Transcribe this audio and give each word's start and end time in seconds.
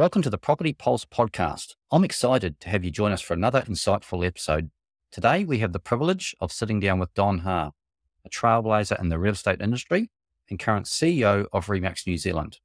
Welcome 0.00 0.22
to 0.22 0.30
the 0.30 0.38
Property 0.38 0.72
Pulse 0.72 1.04
podcast. 1.04 1.74
I'm 1.92 2.04
excited 2.04 2.58
to 2.60 2.70
have 2.70 2.86
you 2.86 2.90
join 2.90 3.12
us 3.12 3.20
for 3.20 3.34
another 3.34 3.60
insightful 3.60 4.26
episode. 4.26 4.70
Today, 5.12 5.44
we 5.44 5.58
have 5.58 5.74
the 5.74 5.78
privilege 5.78 6.34
of 6.40 6.52
sitting 6.52 6.80
down 6.80 6.98
with 6.98 7.12
Don 7.12 7.40
Ha, 7.40 7.72
a 8.24 8.28
trailblazer 8.30 8.98
in 8.98 9.10
the 9.10 9.18
real 9.18 9.34
estate 9.34 9.60
industry 9.60 10.08
and 10.48 10.58
current 10.58 10.86
CEO 10.86 11.44
of 11.52 11.68
RE/MAX 11.68 12.06
New 12.06 12.16
Zealand. 12.16 12.60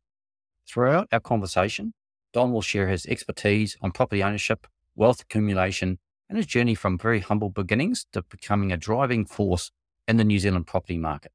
Throughout 0.66 1.10
our 1.12 1.20
conversation, 1.20 1.94
Don 2.32 2.54
will 2.54 2.62
share 2.62 2.88
his 2.88 3.06
expertise 3.06 3.76
on 3.82 3.92
property 3.92 4.24
ownership, 4.24 4.66
wealth 4.96 5.20
accumulation, 5.20 6.00
and 6.30 6.38
his 6.38 6.48
journey 6.48 6.74
from 6.74 6.98
very 6.98 7.20
humble 7.20 7.50
beginnings 7.50 8.06
to 8.14 8.22
becoming 8.22 8.72
a 8.72 8.78
driving 8.78 9.26
force 9.26 9.72
in 10.08 10.16
the 10.16 10.24
New 10.24 10.40
Zealand 10.40 10.68
property 10.68 10.98
market. 10.98 11.34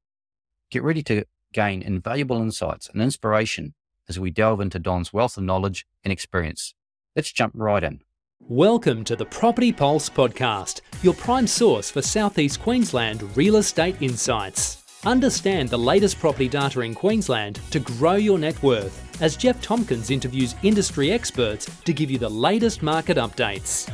Get 0.71 0.81
ready 0.81 1.03
to 1.03 1.25
gain 1.53 1.83
invaluable 1.83 2.41
insights 2.41 2.89
and 2.89 3.03
inspiration 3.03 3.75
as 4.11 4.19
we 4.19 4.29
delve 4.29 4.59
into 4.59 4.77
Don's 4.77 5.13
wealth 5.13 5.37
of 5.37 5.43
knowledge 5.45 5.87
and 6.03 6.11
experience. 6.11 6.73
Let's 7.15 7.31
jump 7.31 7.53
right 7.55 7.81
in. 7.81 8.01
Welcome 8.41 9.05
to 9.05 9.15
the 9.15 9.25
Property 9.25 9.71
Pulse 9.71 10.09
podcast, 10.09 10.81
your 11.01 11.13
prime 11.13 11.47
source 11.47 11.89
for 11.89 12.01
Southeast 12.01 12.59
Queensland 12.59 13.23
real 13.37 13.55
estate 13.55 13.95
insights. 14.01 14.83
Understand 15.05 15.69
the 15.69 15.77
latest 15.77 16.19
property 16.19 16.49
data 16.49 16.81
in 16.81 16.93
Queensland 16.93 17.61
to 17.71 17.79
grow 17.79 18.15
your 18.15 18.37
net 18.37 18.61
worth 18.61 19.21
as 19.21 19.37
Geoff 19.37 19.61
Tomkins 19.61 20.11
interviews 20.11 20.55
industry 20.61 21.09
experts 21.13 21.67
to 21.85 21.93
give 21.93 22.11
you 22.11 22.17
the 22.17 22.29
latest 22.29 22.83
market 22.83 23.15
updates. 23.15 23.89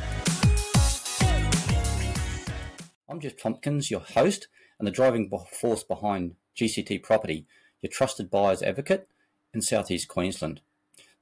I'm 3.08 3.20
Geoff 3.20 3.36
Tomkins, 3.36 3.88
your 3.88 4.00
host 4.00 4.48
and 4.80 4.88
the 4.88 4.90
driving 4.90 5.30
force 5.52 5.84
behind 5.84 6.34
GCT 6.56 7.04
Property, 7.04 7.46
your 7.82 7.92
trusted 7.92 8.32
buyer's 8.32 8.64
advocate 8.64 9.06
in 9.52 9.62
southeast 9.62 10.08
Queensland. 10.08 10.60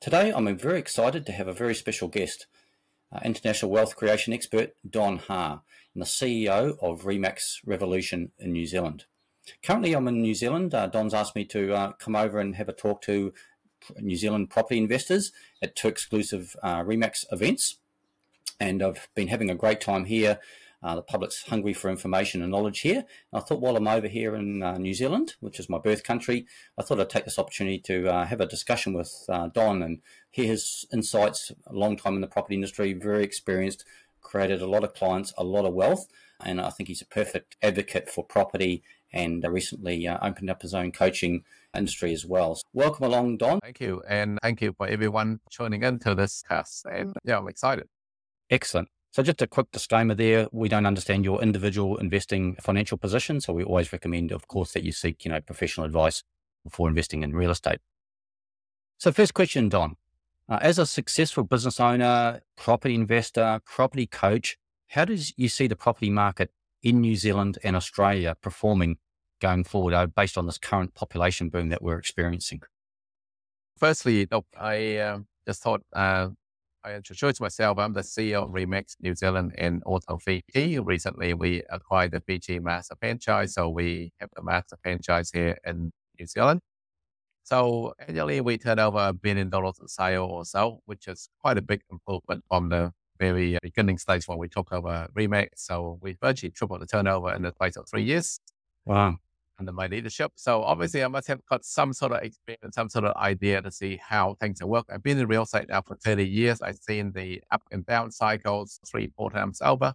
Today, 0.00 0.32
I'm 0.32 0.56
very 0.56 0.78
excited 0.78 1.24
to 1.26 1.32
have 1.32 1.48
a 1.48 1.52
very 1.52 1.74
special 1.74 2.08
guest, 2.08 2.46
uh, 3.12 3.20
international 3.24 3.70
wealth 3.70 3.96
creation 3.96 4.32
expert 4.32 4.74
Don 4.88 5.18
Ha, 5.18 5.60
and 5.94 6.02
the 6.02 6.06
CEO 6.06 6.76
of 6.82 7.06
RE/MAX 7.06 7.62
Revolution 7.64 8.32
in 8.38 8.52
New 8.52 8.66
Zealand. 8.66 9.04
Currently, 9.62 9.94
I'm 9.94 10.08
in 10.08 10.20
New 10.20 10.34
Zealand. 10.34 10.74
Uh, 10.74 10.86
Don's 10.86 11.14
asked 11.14 11.36
me 11.36 11.44
to 11.46 11.72
uh, 11.72 11.92
come 11.92 12.16
over 12.16 12.38
and 12.38 12.56
have 12.56 12.68
a 12.68 12.72
talk 12.72 13.00
to 13.02 13.32
New 13.98 14.16
Zealand 14.16 14.50
property 14.50 14.78
investors 14.78 15.32
at 15.62 15.76
two 15.76 15.88
exclusive 15.88 16.56
uh, 16.62 16.82
RE/MAX 16.84 17.24
events. 17.30 17.78
And 18.58 18.82
I've 18.82 19.08
been 19.14 19.28
having 19.28 19.50
a 19.50 19.54
great 19.54 19.80
time 19.80 20.06
here 20.06 20.40
uh, 20.82 20.94
the 20.94 21.02
public's 21.02 21.42
hungry 21.42 21.72
for 21.72 21.90
information 21.90 22.42
and 22.42 22.50
knowledge 22.50 22.80
here. 22.80 23.04
And 23.32 23.34
I 23.34 23.40
thought 23.40 23.60
while 23.60 23.76
I'm 23.76 23.88
over 23.88 24.08
here 24.08 24.34
in 24.34 24.62
uh, 24.62 24.78
New 24.78 24.94
Zealand, 24.94 25.34
which 25.40 25.58
is 25.58 25.68
my 25.68 25.78
birth 25.78 26.04
country, 26.04 26.46
I 26.78 26.82
thought 26.82 27.00
I'd 27.00 27.10
take 27.10 27.24
this 27.24 27.38
opportunity 27.38 27.78
to 27.80 28.08
uh, 28.08 28.26
have 28.26 28.40
a 28.40 28.46
discussion 28.46 28.92
with 28.92 29.12
uh, 29.28 29.48
Don 29.48 29.82
and 29.82 30.00
hear 30.30 30.46
his 30.46 30.84
insights. 30.92 31.52
A 31.66 31.72
long 31.72 31.96
time 31.96 32.14
in 32.14 32.20
the 32.20 32.26
property 32.26 32.54
industry, 32.54 32.92
very 32.92 33.24
experienced, 33.24 33.84
created 34.20 34.60
a 34.60 34.66
lot 34.66 34.84
of 34.84 34.94
clients, 34.94 35.32
a 35.38 35.44
lot 35.44 35.64
of 35.64 35.74
wealth, 35.74 36.06
and 36.44 36.60
I 36.60 36.70
think 36.70 36.88
he's 36.88 37.02
a 37.02 37.06
perfect 37.06 37.56
advocate 37.62 38.10
for 38.10 38.24
property. 38.24 38.82
And 39.12 39.44
uh, 39.44 39.50
recently 39.50 40.06
uh, 40.06 40.18
opened 40.20 40.50
up 40.50 40.62
his 40.62 40.74
own 40.74 40.92
coaching 40.92 41.44
industry 41.74 42.12
as 42.12 42.26
well. 42.26 42.56
So 42.56 42.62
welcome 42.74 43.06
along, 43.06 43.38
Don. 43.38 43.60
Thank 43.60 43.80
you, 43.80 44.02
and 44.06 44.38
thank 44.42 44.60
you 44.60 44.74
for 44.76 44.86
everyone 44.86 45.40
tuning 45.50 45.84
into 45.84 46.14
this 46.14 46.42
cast. 46.46 46.84
And 46.86 47.14
yeah, 47.24 47.38
I'm 47.38 47.48
excited. 47.48 47.88
Excellent. 48.50 48.88
So 49.16 49.22
just 49.22 49.40
a 49.40 49.46
quick 49.46 49.70
disclaimer 49.72 50.14
there, 50.14 50.46
we 50.52 50.68
don't 50.68 50.84
understand 50.84 51.24
your 51.24 51.40
individual 51.40 51.96
investing 51.96 52.54
financial 52.56 52.98
position. 52.98 53.40
So 53.40 53.54
we 53.54 53.64
always 53.64 53.90
recommend, 53.90 54.30
of 54.30 54.46
course, 54.46 54.72
that 54.72 54.82
you 54.82 54.92
seek, 54.92 55.24
you 55.24 55.30
know, 55.30 55.40
professional 55.40 55.86
advice 55.86 56.22
before 56.62 56.86
investing 56.86 57.22
in 57.22 57.34
real 57.34 57.50
estate. 57.50 57.78
So 58.98 59.12
first 59.12 59.32
question, 59.32 59.70
Don, 59.70 59.96
uh, 60.50 60.58
as 60.60 60.78
a 60.78 60.84
successful 60.84 61.44
business 61.44 61.80
owner, 61.80 62.42
property 62.58 62.94
investor, 62.94 63.62
property 63.64 64.06
coach, 64.06 64.58
how 64.88 65.06
does 65.06 65.32
you 65.38 65.48
see 65.48 65.66
the 65.66 65.76
property 65.76 66.10
market 66.10 66.50
in 66.82 67.00
New 67.00 67.16
Zealand 67.16 67.56
and 67.64 67.74
Australia 67.74 68.36
performing 68.42 68.98
going 69.40 69.64
forward 69.64 69.94
uh, 69.94 70.04
based 70.04 70.36
on 70.36 70.44
this 70.44 70.58
current 70.58 70.92
population 70.92 71.48
boom 71.48 71.70
that 71.70 71.80
we're 71.80 71.98
experiencing? 71.98 72.60
Firstly, 73.78 74.28
I 74.60 74.96
uh, 74.98 75.20
just 75.46 75.62
thought 75.62 75.80
uh, 75.94 76.28
I 76.86 76.94
introduced 76.94 77.40
myself. 77.40 77.78
I'm 77.78 77.94
the 77.94 78.02
CEO 78.02 78.44
of 78.44 78.54
RE/MAX 78.54 78.96
New 79.00 79.16
Zealand 79.16 79.52
and 79.58 79.82
Auto 79.84 80.18
Fiji. 80.18 80.78
Recently, 80.78 81.34
we 81.34 81.64
acquired 81.68 82.12
the 82.12 82.20
Fiji 82.20 82.60
master 82.60 82.94
franchise, 83.00 83.54
so 83.54 83.68
we 83.68 84.12
have 84.20 84.30
the 84.36 84.42
master 84.44 84.76
franchise 84.84 85.32
here 85.32 85.58
in 85.66 85.90
New 86.16 86.26
Zealand. 86.26 86.60
So 87.42 87.92
annually, 88.06 88.40
we 88.40 88.56
turn 88.56 88.78
over 88.78 89.08
a 89.08 89.12
billion 89.12 89.50
dollars 89.50 89.80
in 89.80 89.88
sale 89.88 90.26
or 90.26 90.44
so, 90.44 90.80
which 90.84 91.08
is 91.08 91.28
quite 91.40 91.58
a 91.58 91.62
big 91.62 91.82
improvement 91.90 92.44
from 92.48 92.68
the 92.68 92.92
very 93.18 93.58
beginning 93.62 93.98
stage 93.98 94.28
when 94.28 94.38
we 94.38 94.46
took 94.46 94.72
over 94.72 95.08
RE/MAX. 95.12 95.66
So 95.66 95.98
we've 96.00 96.18
virtually 96.22 96.52
tripled 96.52 96.82
the 96.82 96.86
turnover 96.86 97.34
in 97.34 97.42
the 97.42 97.50
space 97.50 97.76
of 97.76 97.88
three 97.88 98.04
years. 98.04 98.38
Wow 98.84 99.16
under 99.58 99.72
my 99.72 99.86
leadership. 99.86 100.32
So 100.36 100.62
obviously, 100.62 101.02
I 101.02 101.08
must 101.08 101.28
have 101.28 101.40
got 101.46 101.64
some 101.64 101.92
sort 101.92 102.12
of 102.12 102.22
experience, 102.22 102.74
some 102.74 102.88
sort 102.88 103.04
of 103.04 103.16
idea 103.16 103.62
to 103.62 103.70
see 103.70 103.98
how 104.02 104.36
things 104.40 104.62
work. 104.62 104.86
I've 104.90 105.02
been 105.02 105.18
in 105.18 105.26
real 105.26 105.42
estate 105.42 105.68
now 105.68 105.82
for 105.82 105.96
30 105.96 106.26
years. 106.26 106.62
I've 106.62 106.76
seen 106.76 107.12
the 107.12 107.42
up 107.50 107.62
and 107.70 107.84
down 107.86 108.10
cycles 108.10 108.80
three, 108.90 109.12
four 109.16 109.30
times 109.30 109.60
over. 109.62 109.94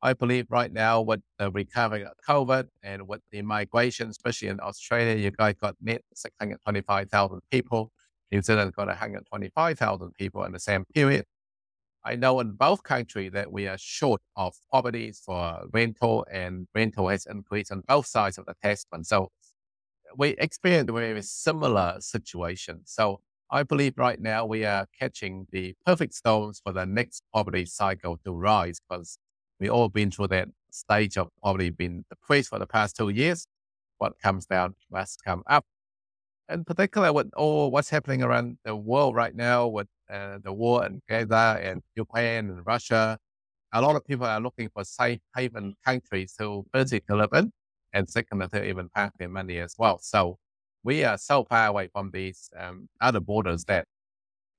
I 0.00 0.12
believe 0.12 0.46
right 0.48 0.72
now 0.72 1.00
with 1.00 1.20
the 1.38 1.50
recovery 1.50 2.04
of 2.04 2.12
COVID 2.26 2.68
and 2.84 3.08
with 3.08 3.20
the 3.32 3.42
migration, 3.42 4.08
especially 4.08 4.48
in 4.48 4.60
Australia, 4.60 5.16
you 5.16 5.32
guys 5.32 5.56
got 5.60 5.74
net 5.82 6.02
625,000 6.14 7.40
people. 7.50 7.90
New 8.30 8.42
Zealand 8.42 8.72
got 8.74 8.86
125,000 8.86 10.12
people 10.14 10.44
in 10.44 10.52
the 10.52 10.60
same 10.60 10.84
period. 10.94 11.24
I 12.08 12.16
know 12.16 12.40
in 12.40 12.52
both 12.52 12.82
countries 12.84 13.32
that 13.32 13.52
we 13.52 13.68
are 13.68 13.76
short 13.76 14.22
of 14.34 14.54
properties 14.70 15.20
for 15.22 15.66
rental 15.74 16.24
and 16.32 16.66
rental 16.74 17.08
has 17.08 17.26
increased 17.26 17.70
on 17.70 17.82
both 17.86 18.06
sides 18.06 18.38
of 18.38 18.46
the 18.46 18.54
Tasman. 18.62 19.04
So 19.04 19.30
we 20.16 20.30
experience 20.38 20.88
a 20.88 20.92
very 20.94 21.20
similar 21.20 21.96
situation. 22.00 22.80
So 22.86 23.20
I 23.50 23.62
believe 23.62 23.98
right 23.98 24.18
now 24.18 24.46
we 24.46 24.64
are 24.64 24.86
catching 24.98 25.48
the 25.52 25.74
perfect 25.84 26.14
stones 26.14 26.62
for 26.64 26.72
the 26.72 26.86
next 26.86 27.24
property 27.30 27.66
cycle 27.66 28.16
to 28.24 28.32
rise 28.32 28.80
because 28.88 29.18
we've 29.60 29.70
all 29.70 29.90
been 29.90 30.10
through 30.10 30.28
that 30.28 30.48
stage 30.70 31.18
of 31.18 31.28
probably 31.42 31.68
been 31.68 32.06
depressed 32.08 32.48
for 32.48 32.58
the 32.58 32.66
past 32.66 32.96
two 32.96 33.10
years. 33.10 33.46
What 33.98 34.18
comes 34.18 34.46
down 34.46 34.76
must 34.90 35.22
come 35.22 35.42
up. 35.46 35.66
And 36.48 36.66
particular 36.66 37.12
with 37.12 37.30
all 37.36 37.70
what's 37.70 37.90
happening 37.90 38.22
around 38.22 38.58
the 38.64 38.74
world 38.74 39.14
right 39.14 39.34
now 39.34 39.66
with 39.66 39.88
uh, 40.10 40.38
the 40.42 40.52
war 40.52 40.86
in 40.86 41.02
Gaza 41.08 41.60
and 41.62 41.82
Ukraine 41.94 42.48
and 42.50 42.66
Russia, 42.66 43.18
a 43.72 43.82
lot 43.82 43.96
of 43.96 44.04
people 44.06 44.24
are 44.26 44.40
looking 44.40 44.70
for 44.70 44.82
safe 44.84 45.20
haven 45.36 45.74
countries 45.84 46.34
to 46.38 46.64
physically 46.72 47.16
live 47.16 47.30
in, 47.34 47.52
and 47.92 48.08
second, 48.08 48.48
to 48.50 48.64
even 48.64 48.88
pack 48.94 49.12
their 49.18 49.28
money 49.28 49.58
as 49.58 49.74
well. 49.78 49.98
So 50.00 50.38
we 50.82 51.04
are 51.04 51.18
so 51.18 51.44
far 51.44 51.66
away 51.66 51.88
from 51.92 52.10
these 52.12 52.48
um, 52.58 52.88
other 53.00 53.20
borders 53.20 53.64
that 53.64 53.84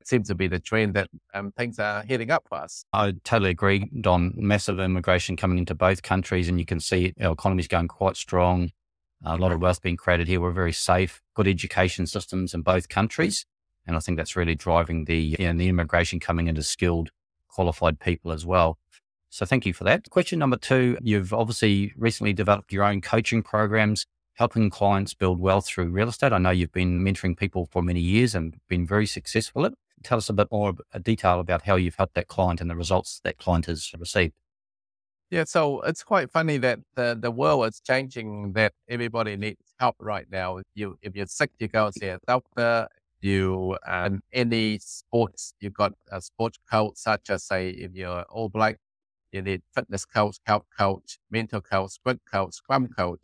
seems 0.04 0.28
to 0.28 0.36
be 0.36 0.48
the 0.48 0.60
trend 0.60 0.94
that 0.94 1.10
um, 1.34 1.52
things 1.54 1.80
are 1.80 2.04
heading 2.04 2.30
up 2.30 2.44
for 2.48 2.60
us. 2.60 2.86
I 2.94 3.14
totally 3.24 3.52
agree, 3.52 3.90
Don. 4.02 4.34
Massive 4.36 4.80
immigration 4.80 5.36
coming 5.36 5.58
into 5.58 5.74
both 5.74 6.04
countries, 6.04 6.48
and 6.48 6.60
you 6.60 6.66
can 6.66 6.80
see 6.80 7.14
our 7.20 7.34
economy 7.34 7.62
is 7.62 7.68
going 7.68 7.88
quite 7.88 8.16
strong. 8.16 8.72
A 9.24 9.36
lot 9.36 9.52
of 9.52 9.62
wealth 9.62 9.82
being 9.82 9.98
created 9.98 10.28
here. 10.28 10.40
We're 10.40 10.52
very 10.52 10.74
safe, 10.74 11.22
good 11.34 11.48
education 11.48 12.08
systems 12.08 12.54
in 12.54 12.62
both 12.62 12.88
countries. 12.88 13.46
And 13.86 13.96
I 13.96 14.00
think 14.00 14.18
that's 14.18 14.36
really 14.36 14.56
driving 14.56 15.06
the, 15.06 15.18
you 15.18 15.38
know, 15.40 15.58
the 15.58 15.68
immigration 15.68 16.20
coming 16.20 16.48
into 16.48 16.64
skilled, 16.64 17.10
qualified 17.50 18.00
people 18.00 18.32
as 18.32 18.46
well. 18.46 18.78
So 19.30 19.46
thank 19.46 19.66
you 19.66 19.74
for 19.74 19.84
that. 19.84 20.10
Question 20.10 20.40
number 20.40 20.58
two, 20.58 20.98
you've 21.02 21.34
obviously 21.34 21.94
recently 21.98 22.34
developed 22.34 22.72
your 22.72 22.84
own 22.84 23.02
coaching 23.02 23.44
programs, 23.44 24.06
helping 24.34 24.70
clients 24.70 25.14
build 25.14 25.40
wealth 25.40 25.68
through 25.68 25.90
real 25.90 26.10
estate. 26.10 26.34
I 26.34 26.38
know 26.38 26.50
you've 26.50 26.72
been 26.72 27.02
mentoring 27.02 27.38
people 27.38 27.68
for 27.72 27.82
many 27.82 28.00
years 28.00 28.34
and 28.34 28.56
been 28.68 28.88
very 28.88 29.06
successful 29.06 29.66
at 29.66 29.74
it. 29.74 29.78
Tell 30.02 30.18
us 30.18 30.30
a 30.30 30.34
bit 30.34 30.48
more 30.52 30.74
detail 31.02 31.40
about 31.40 31.64
how 31.64 31.76
you've 31.76 31.96
helped 31.96 32.16
that 32.16 32.28
client 32.30 32.62
and 32.62 32.70
the 32.70 32.76
results 32.76 33.20
that 33.24 33.38
client 33.38 33.66
has 33.66 33.92
received. 34.00 34.34
Yeah, 35.32 35.44
so 35.44 35.82
it's 35.82 36.04
quite 36.04 36.32
funny 36.32 36.58
that 36.58 36.80
the, 36.96 37.16
the 37.20 37.30
world 37.30 37.68
is 37.68 37.80
changing 37.82 38.54
that 38.54 38.74
everybody 38.88 39.36
needs 39.38 39.62
help 39.80 39.96
right 40.00 40.26
now. 40.32 40.62
You 40.74 40.98
if 41.04 41.16
you're 41.16 41.28
sick, 41.28 41.52
you 41.60 41.68
go 41.68 41.92
see 41.92 42.08
a 42.08 42.20
doctor. 42.28 42.88
You 43.22 43.78
and 43.86 44.22
any 44.34 44.80
sports 44.80 45.54
you 45.60 45.70
got 45.72 45.94
a 46.12 46.22
sports 46.22 46.58
coach 46.72 46.94
such 46.96 47.30
as 47.30 47.44
say 47.44 47.70
if 47.72 47.92
you're 47.94 48.24
all 48.30 48.48
black 48.48 48.78
you 49.34 49.42
need 49.42 49.62
fitness 49.76 50.06
coach 50.06 50.38
health 50.46 50.66
coach 50.78 51.20
mental 51.32 51.62
coach 51.62 51.92
sprint 51.92 52.22
coach 52.32 52.54
scrum 52.56 52.88
coach. 52.88 53.20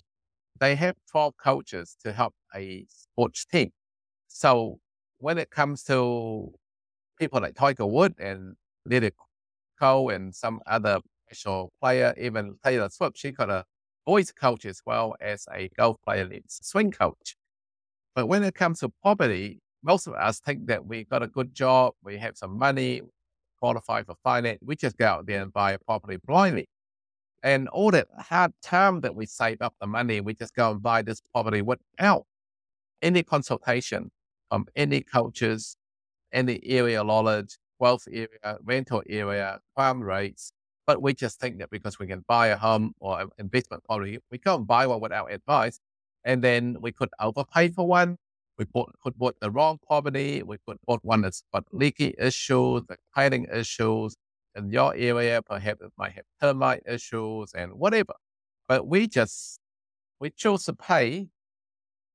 They 0.59 0.75
have 0.75 0.95
12 1.11 1.35
coaches 1.37 1.97
to 2.03 2.13
help 2.13 2.35
a 2.55 2.85
sports 2.89 3.45
team. 3.45 3.71
So 4.27 4.79
when 5.19 5.37
it 5.39 5.49
comes 5.51 5.83
to 5.85 6.53
people 7.19 7.41
like 7.41 7.55
tiger 7.55 7.85
wood 7.85 8.15
and 8.19 8.55
Lydia 8.85 9.11
Ko 9.79 10.09
and 10.09 10.33
some 10.35 10.61
other 10.67 10.99
professional 11.35 11.71
player 11.81 12.13
even 12.19 12.55
taylor 12.63 12.89
swift 12.89 13.17
she 13.17 13.31
got 13.31 13.49
a 13.49 13.63
voice 14.05 14.31
coach 14.31 14.65
as 14.65 14.81
well 14.85 15.15
as 15.19 15.45
a 15.53 15.69
golf 15.77 15.97
player 16.03 16.27
needs 16.27 16.59
swing 16.63 16.91
coach 16.91 17.35
but 18.15 18.27
when 18.27 18.43
it 18.43 18.55
comes 18.55 18.79
to 18.79 18.89
poverty 19.03 19.59
most 19.85 20.07
of 20.07 20.15
us 20.15 20.39
think 20.39 20.65
that 20.65 20.85
we 20.85 21.03
got 21.03 21.21
a 21.21 21.27
good 21.27 21.53
job, 21.53 21.93
we 22.03 22.17
have 22.17 22.35
some 22.35 22.57
money, 22.57 23.01
qualify 23.59 24.01
for 24.01 24.15
finance. 24.23 24.59
We 24.65 24.75
just 24.75 24.97
go 24.97 25.05
out 25.05 25.27
there 25.27 25.43
and 25.43 25.53
buy 25.53 25.73
a 25.73 25.79
property 25.79 26.17
blindly. 26.25 26.67
And 27.43 27.69
all 27.69 27.91
that 27.91 28.07
hard 28.17 28.51
time 28.63 29.01
that 29.01 29.15
we 29.15 29.27
save 29.27 29.61
up 29.61 29.75
the 29.79 29.85
money, 29.85 30.21
we 30.21 30.33
just 30.33 30.55
go 30.55 30.71
and 30.71 30.81
buy 30.81 31.03
this 31.03 31.21
property 31.31 31.61
without 31.61 32.25
any 33.03 33.21
consultation 33.21 34.09
from 34.49 34.65
any 34.75 35.01
coaches, 35.01 35.77
any 36.33 36.59
area 36.65 37.03
knowledge, 37.03 37.57
wealth 37.77 38.07
area, 38.11 38.57
rental 38.63 39.03
area, 39.07 39.59
crime 39.75 40.01
rates. 40.01 40.51
But 40.87 41.01
we 41.01 41.13
just 41.13 41.39
think 41.39 41.57
that 41.59 41.69
because 41.71 41.97
we 41.99 42.07
can 42.07 42.23
buy 42.27 42.47
a 42.47 42.57
home 42.57 42.93
or 42.99 43.21
an 43.21 43.29
investment 43.39 43.83
property, 43.83 44.19
we 44.31 44.37
can't 44.37 44.67
buy 44.67 44.85
one 44.87 45.01
without 45.01 45.31
advice. 45.31 45.79
And 46.23 46.43
then 46.43 46.77
we 46.79 46.91
could 46.91 47.09
overpay 47.19 47.69
for 47.69 47.87
one. 47.87 48.17
We 48.57 48.65
bought, 48.65 48.93
could 49.03 49.17
bought 49.17 49.35
the 49.41 49.51
wrong 49.51 49.79
property. 49.85 50.43
We 50.43 50.57
could 50.67 50.77
bought 50.85 51.03
one 51.03 51.21
that's 51.21 51.43
got 51.53 51.65
leaky 51.71 52.15
issues, 52.17 52.83
the 52.87 52.97
cladding 53.15 53.53
issues. 53.53 54.15
In 54.55 54.69
your 54.69 54.95
area, 54.95 55.41
perhaps 55.41 55.81
it 55.81 55.91
might 55.97 56.13
have 56.13 56.23
termite 56.41 56.83
issues 56.87 57.51
and 57.53 57.73
whatever. 57.73 58.13
But 58.69 58.87
we 58.87 59.07
just, 59.07 59.59
we 60.19 60.29
chose 60.29 60.63
to 60.65 60.73
pay 60.73 61.27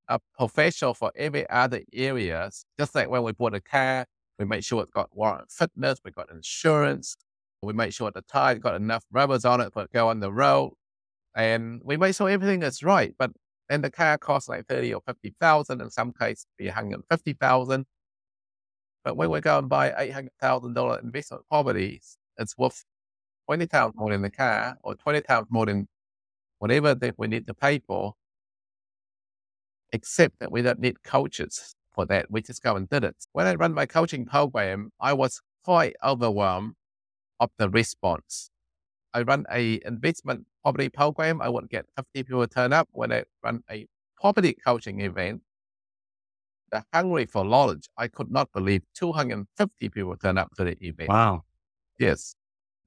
a 0.08 0.18
professional 0.36 0.94
for 0.94 1.12
every 1.14 1.48
other 1.50 1.82
areas. 1.92 2.64
Just 2.78 2.94
like 2.94 3.10
when 3.10 3.22
we 3.22 3.32
bought 3.32 3.54
a 3.54 3.60
car, 3.60 4.06
we 4.38 4.46
make 4.46 4.64
sure 4.64 4.82
it's 4.82 4.90
got 4.90 5.14
warrant 5.14 5.50
fitness, 5.50 6.00
we 6.02 6.10
got 6.10 6.30
insurance, 6.30 7.16
we 7.62 7.72
make 7.72 7.92
sure 7.92 8.10
the 8.10 8.22
tire 8.22 8.56
got 8.56 8.74
enough 8.74 9.04
rubbers 9.12 9.44
on 9.44 9.60
it 9.60 9.72
for 9.72 9.84
it 9.84 9.92
go 9.92 10.08
on 10.08 10.20
the 10.20 10.32
road, 10.32 10.72
and 11.36 11.80
we 11.84 11.96
make 11.96 12.14
sure 12.14 12.28
everything 12.28 12.62
is 12.62 12.82
right. 12.82 13.14
But 13.18 13.32
then 13.68 13.82
the 13.82 13.90
car 13.90 14.18
costs 14.18 14.48
like 14.48 14.66
thirty 14.66 14.94
or 14.94 15.02
fifty 15.06 15.34
thousand. 15.40 15.80
In 15.80 15.90
some 15.90 16.12
cases, 16.12 16.46
be 16.58 16.68
hundred 16.68 17.00
fifty 17.10 17.34
thousand. 17.34 17.86
But 19.04 19.16
when 19.16 19.30
we 19.30 19.40
go 19.40 19.58
and 19.58 19.68
buy 19.68 19.94
eight 19.98 20.12
hundred 20.12 20.32
thousand 20.40 20.74
dollar 20.74 20.98
investment 21.00 21.44
properties, 21.48 22.16
it's 22.38 22.56
worth 22.58 22.84
twenty 23.46 23.66
times 23.66 23.94
more 23.96 24.10
than 24.10 24.22
the 24.22 24.30
car, 24.30 24.76
or 24.82 24.94
twenty 24.96 25.20
times 25.22 25.46
more 25.50 25.66
than 25.66 25.86
whatever 26.58 26.94
that 26.94 27.14
we 27.18 27.28
need 27.28 27.46
to 27.46 27.54
pay 27.54 27.80
for 27.80 28.14
except 29.92 30.38
that 30.40 30.52
we 30.52 30.62
don't 30.62 30.78
need 30.80 31.02
coaches 31.02 31.74
for 31.92 32.06
that. 32.06 32.30
We 32.30 32.42
just 32.42 32.62
go 32.62 32.76
and 32.76 32.88
did 32.88 33.04
it. 33.04 33.16
When 33.32 33.46
I 33.46 33.54
run 33.54 33.74
my 33.74 33.86
coaching 33.86 34.24
program, 34.24 34.90
I 35.00 35.12
was 35.12 35.40
quite 35.64 35.96
overwhelmed 36.04 36.74
of 37.40 37.50
the 37.58 37.68
response. 37.68 38.50
I 39.12 39.22
run 39.22 39.44
a 39.50 39.80
investment 39.84 40.46
property 40.62 40.88
program. 40.88 41.42
I 41.42 41.48
would 41.48 41.68
get 41.68 41.86
50 41.96 42.22
people 42.22 42.46
turn 42.46 42.72
up. 42.72 42.88
When 42.92 43.12
I 43.12 43.24
run 43.42 43.64
a 43.68 43.86
property 44.16 44.56
coaching 44.64 45.00
event, 45.00 45.42
the 46.70 46.84
hungry 46.94 47.26
for 47.26 47.44
knowledge, 47.44 47.88
I 47.96 48.06
could 48.06 48.30
not 48.30 48.52
believe 48.52 48.82
250 48.94 49.88
people 49.88 50.16
turn 50.16 50.38
up 50.38 50.54
to 50.56 50.64
the 50.64 50.76
event. 50.80 51.08
Wow. 51.08 51.42
Yes. 51.98 52.36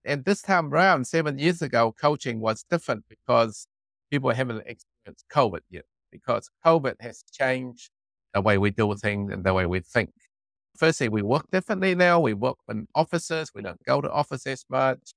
And 0.06 0.24
this 0.24 0.42
time 0.42 0.74
around, 0.74 1.08
seven 1.08 1.38
years 1.38 1.62
ago, 1.62 1.94
coaching 2.00 2.40
was 2.40 2.64
different 2.70 3.04
because 3.10 3.68
people 4.10 4.30
haven't 4.30 4.64
experienced 4.66 5.26
COVID 5.30 5.62
yet 5.70 5.86
because 6.12 6.50
COVID 6.66 6.96
has 7.02 7.24
changed 7.32 7.90
the 8.34 8.42
way 8.42 8.58
we 8.58 8.70
do 8.70 8.96
things 8.96 9.32
and 9.34 9.44
the 9.44 9.54
way 9.54 9.66
we 9.66 9.80
think. 9.80 10.12
Firstly, 10.78 11.10
we 11.10 11.22
work 11.22 11.50
differently 11.52 11.96
now. 11.96 12.20
We 12.20 12.34
work 12.34 12.58
in 12.70 12.88
offices. 12.96 13.52
We 13.54 13.62
don't 13.62 13.84
go 13.86 14.02
to 14.02 14.12
offices 14.12 14.66
much. 14.70 15.14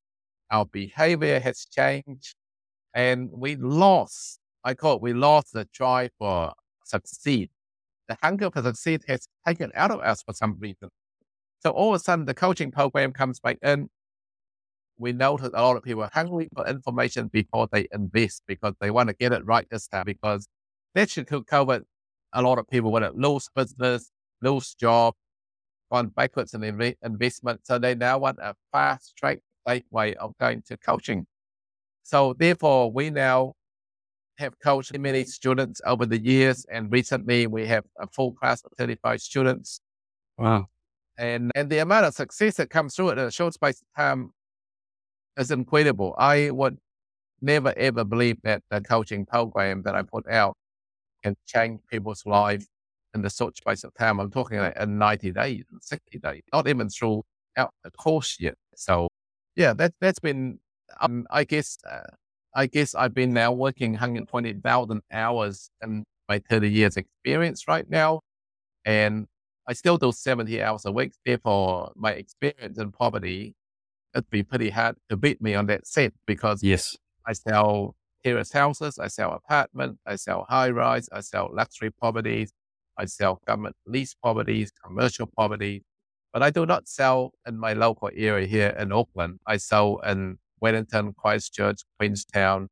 Our 0.51 0.67
behavior 0.67 1.41
has 1.41 1.65
changed 1.65 2.35
and 2.95 3.31
we 3.33 3.57
lost, 3.57 4.39
I 4.65 4.75
call 4.75 4.97
it, 4.97 5.03
we 5.03 5.13
lost 5.13 5.53
the 5.53 5.67
drive 5.73 6.11
for 6.19 6.53
succeed. 6.85 7.51
The 8.09 8.17
hunger 8.23 8.51
for 8.51 8.63
succeed 8.63 9.03
has 9.09 9.29
taken 9.47 9.73
out 9.75 9.91
of 9.91 10.01
us 10.01 10.23
for 10.23 10.33
some 10.35 10.57
reason. 10.59 10.89
So 11.61 11.71
all 11.71 11.95
of 11.95 12.01
a 12.01 12.05
sudden, 12.05 12.27
the 12.27 12.35
coaching 12.35 12.71
program 12.71 13.13
comes 13.13 13.41
back 13.41 13.59
in. 13.63 13.89
We 14.99 15.13
notice 15.13 15.51
a 15.53 15.63
lot 15.63 15.77
of 15.77 15.83
people 15.83 16.05
are 16.05 16.11
hungry 16.13 16.49
for 16.55 16.67
information 16.67 17.29
before 17.29 17.69
they 17.71 17.89
invest 17.93 18.43
because 18.47 18.75
they 18.81 18.91
want 18.91 19.09
to 19.09 19.15
get 19.15 19.33
it 19.33 19.45
right 19.45 19.67
this 19.71 19.89
time 19.89 20.05
because 20.07 20.49
that 20.95 21.11
should 21.11 21.29
cover 21.47 21.83
a 22.33 22.43
lot 22.43 22.59
of 22.59 22.69
people 22.69 22.93
when 22.93 23.03
it 23.03 23.15
lose 23.15 23.49
business, 23.55 24.11
lose 24.41 24.75
job, 24.75 25.15
gone 25.91 26.09
backwards 26.09 26.55
in 26.55 26.61
inv- 26.63 26.97
investment. 27.03 27.61
So 27.65 27.79
they 27.79 27.95
now 27.95 28.19
want 28.19 28.39
a 28.41 28.55
fast 28.73 29.17
track 29.17 29.39
safe 29.67 29.85
way 29.91 30.15
of 30.15 30.37
going 30.39 30.63
to 30.69 30.77
coaching. 30.77 31.27
So 32.03 32.35
therefore, 32.39 32.91
we 32.93 33.11
now 33.11 33.55
have 34.39 34.59
coached 34.61 34.97
many 34.99 35.25
students 35.25 35.81
over 35.87 36.07
the 36.07 36.19
years, 36.19 36.67
and 36.71 36.93
recently 36.93 37.47
we 37.47 37.67
have 37.67 37.85
a 37.99 38.07
full 38.07 38.33
class 38.33 38.63
of 38.65 38.73
35 38.79 39.21
students. 39.21 39.81
Wow. 40.39 40.67
And 41.19 41.51
and 41.55 41.71
the 41.71 41.79
amount 41.79 42.07
of 42.07 42.15
success 42.15 42.57
that 42.57 42.71
comes 42.71 42.95
through 42.95 43.11
it 43.11 43.19
in 43.19 43.25
a 43.25 43.31
short 43.31 43.55
space 43.55 43.81
of 43.81 43.89
time 43.97 44.33
is 45.39 45.51
incredible. 45.51 46.15
I 46.19 46.51
would 46.51 46.77
never 47.41 47.73
ever 47.77 48.05
believe 48.05 48.37
that 48.43 48.63
the 48.71 48.81
coaching 48.81 49.25
program 49.25 49.83
that 49.85 49.95
I 49.95 50.03
put 50.03 50.29
out 50.29 50.57
can 51.23 51.37
change 51.47 51.81
people's 51.91 52.25
lives 52.27 52.69
in 53.17 53.23
the 53.23 53.31
short 53.31 53.57
space 53.57 53.83
of 53.83 53.93
time. 53.95 54.21
I'm 54.21 54.31
talking 54.31 54.59
like 54.59 54.77
in 54.77 54.99
90 54.99 55.33
days, 55.33 55.65
60 55.81 56.19
days, 56.19 56.43
not 56.53 56.69
even 56.69 56.89
through 56.89 57.25
out 57.57 57.73
the 57.83 57.91
course 57.91 58.37
yet. 58.39 58.55
So 58.77 59.09
yeah, 59.57 59.73
that, 59.75 59.95
that's 60.01 60.21
been, 60.21 60.61
um, 61.01 61.27
I 61.31 61.45
guess, 61.45 61.79
uh, 61.91 62.11
I 62.55 62.67
guess 62.67 62.95
I've 62.95 63.15
been 63.15 63.33
now 63.33 63.53
working 63.53 63.93
120,000 63.93 65.03
hours 65.11 65.71
in 65.83 66.05
my 66.29 66.39
30 66.39 66.71
years 66.71 66.97
experience 66.97 67.67
right 67.67 67.89
now. 67.89 68.21
And 68.85 69.27
I 69.67 69.73
still 69.73 69.99
do 69.99 70.13
70 70.13 70.63
hours 70.63 70.85
a 70.85 70.93
week. 70.93 71.13
Therefore, 71.25 71.93
my 71.97 72.13
experience 72.13 72.79
in 72.79 72.93
property, 72.93 73.55
it'd 74.15 74.31
be 74.31 74.43
pretty 74.43 74.71
hard 74.71 74.97
to 75.09 75.17
beat 75.17 75.41
me 75.43 75.55
on 75.55 75.67
that 75.67 75.87
set 75.87 76.13
because 76.27 76.63
yes, 76.63 76.97
I 77.27 77.33
sell 77.33 77.97
terrace 78.25 78.53
houses, 78.53 78.99
I 78.99 79.09
sell 79.09 79.33
apartments, 79.33 80.01
I 80.07 80.17
sell 80.17 80.47
high 80.49 80.71
rise, 80.71 81.09
I 81.13 81.21
sell 81.21 81.51
luxury 81.53 81.91
properties, 81.91 82.53
I 82.99 83.05
sell 83.07 83.41
government 83.47 83.77
lease 83.87 84.15
properties, 84.15 84.73
commercial 84.85 85.27
properties, 85.27 85.83
but 86.33 86.43
I 86.43 86.51
do 86.51 86.67
not 86.67 86.89
sell 86.89 87.33
in 87.47 87.59
my 87.59 87.73
local 87.73 88.11
area 88.15 88.47
here 88.47 88.77
in 88.79 88.93
Auckland. 88.93 89.39
I 89.47 89.57
sell 89.59 89.99
in 89.99 90.39
Wellington, 90.61 91.15
Christchurch, 91.17 91.83
Queenstown, 91.99 92.69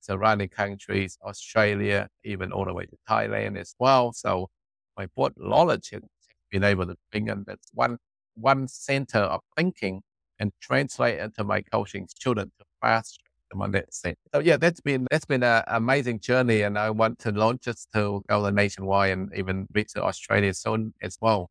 surrounding 0.00 0.48
countries, 0.48 1.18
Australia, 1.24 2.08
even 2.24 2.52
all 2.52 2.64
the 2.64 2.74
way 2.74 2.86
to 2.86 2.96
Thailand 3.08 3.58
as 3.58 3.74
well. 3.78 4.12
So 4.12 4.48
my 4.96 5.06
board 5.14 5.34
knowledge 5.36 5.90
has 5.90 6.02
been 6.50 6.64
able 6.64 6.86
to 6.86 6.96
bring 7.10 7.28
in 7.28 7.44
that 7.46 7.58
one 7.72 7.98
one 8.34 8.68
center 8.68 9.18
of 9.18 9.40
thinking 9.56 10.02
and 10.38 10.52
translate 10.60 11.18
into 11.18 11.44
my 11.44 11.60
coaching 11.60 12.06
students 12.08 12.54
to 12.58 12.64
fast 12.80 13.20
on 13.58 13.70
that 13.72 13.92
set. 13.92 14.16
So 14.34 14.40
yeah, 14.40 14.56
that's 14.56 14.80
been 14.80 15.06
that's 15.10 15.24
been 15.24 15.42
an 15.42 15.62
amazing 15.66 16.20
journey, 16.20 16.62
and 16.62 16.78
I 16.78 16.90
want 16.90 17.18
to 17.20 17.32
launch 17.32 17.66
it 17.66 17.78
to 17.94 18.22
go 18.28 18.42
the 18.42 18.52
nationwide 18.52 19.12
and 19.12 19.30
even 19.34 19.66
reach 19.72 19.96
Australia 19.96 20.54
soon 20.54 20.94
as 21.02 21.16
well. 21.20 21.50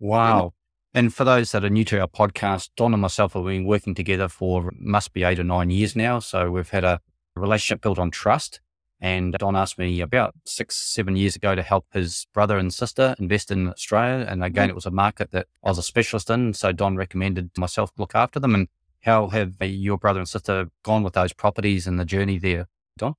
Wow. 0.00 0.52
And 0.96 1.12
for 1.12 1.24
those 1.24 1.50
that 1.52 1.64
are 1.64 1.70
new 1.70 1.84
to 1.86 2.00
our 2.00 2.06
podcast, 2.06 2.70
Don 2.76 2.92
and 2.92 3.02
myself 3.02 3.32
have 3.32 3.44
been 3.44 3.66
working 3.66 3.96
together 3.96 4.28
for 4.28 4.72
must 4.78 5.12
be 5.12 5.24
eight 5.24 5.40
or 5.40 5.44
nine 5.44 5.70
years 5.70 5.96
now. 5.96 6.20
So 6.20 6.52
we've 6.52 6.70
had 6.70 6.84
a 6.84 7.00
relationship 7.34 7.82
built 7.82 7.98
on 7.98 8.12
trust. 8.12 8.60
And 9.00 9.34
Don 9.34 9.56
asked 9.56 9.76
me 9.76 10.00
about 10.00 10.34
six, 10.46 10.76
seven 10.76 11.16
years 11.16 11.34
ago 11.36 11.54
to 11.54 11.62
help 11.62 11.86
his 11.92 12.26
brother 12.32 12.58
and 12.58 12.72
sister 12.72 13.14
invest 13.18 13.50
in 13.50 13.68
Australia. 13.68 14.24
And 14.26 14.42
again, 14.42 14.64
mm-hmm. 14.64 14.70
it 14.70 14.74
was 14.76 14.86
a 14.86 14.90
market 14.92 15.32
that 15.32 15.48
I 15.64 15.68
was 15.68 15.78
a 15.78 15.82
specialist 15.82 16.30
in. 16.30 16.54
So 16.54 16.70
Don 16.72 16.96
recommended 16.96 17.50
myself 17.58 17.90
look 17.98 18.14
after 18.14 18.38
them. 18.38 18.54
And 18.54 18.68
how 19.04 19.28
have 19.28 19.54
uh, 19.60 19.66
your 19.66 19.98
brother 19.98 20.20
and 20.20 20.28
sister 20.28 20.66
gone 20.82 21.02
with 21.02 21.12
those 21.12 21.32
properties 21.32 21.86
and 21.86 22.00
the 22.00 22.04
journey 22.04 22.38
there, 22.38 22.66
Don? 22.96 23.14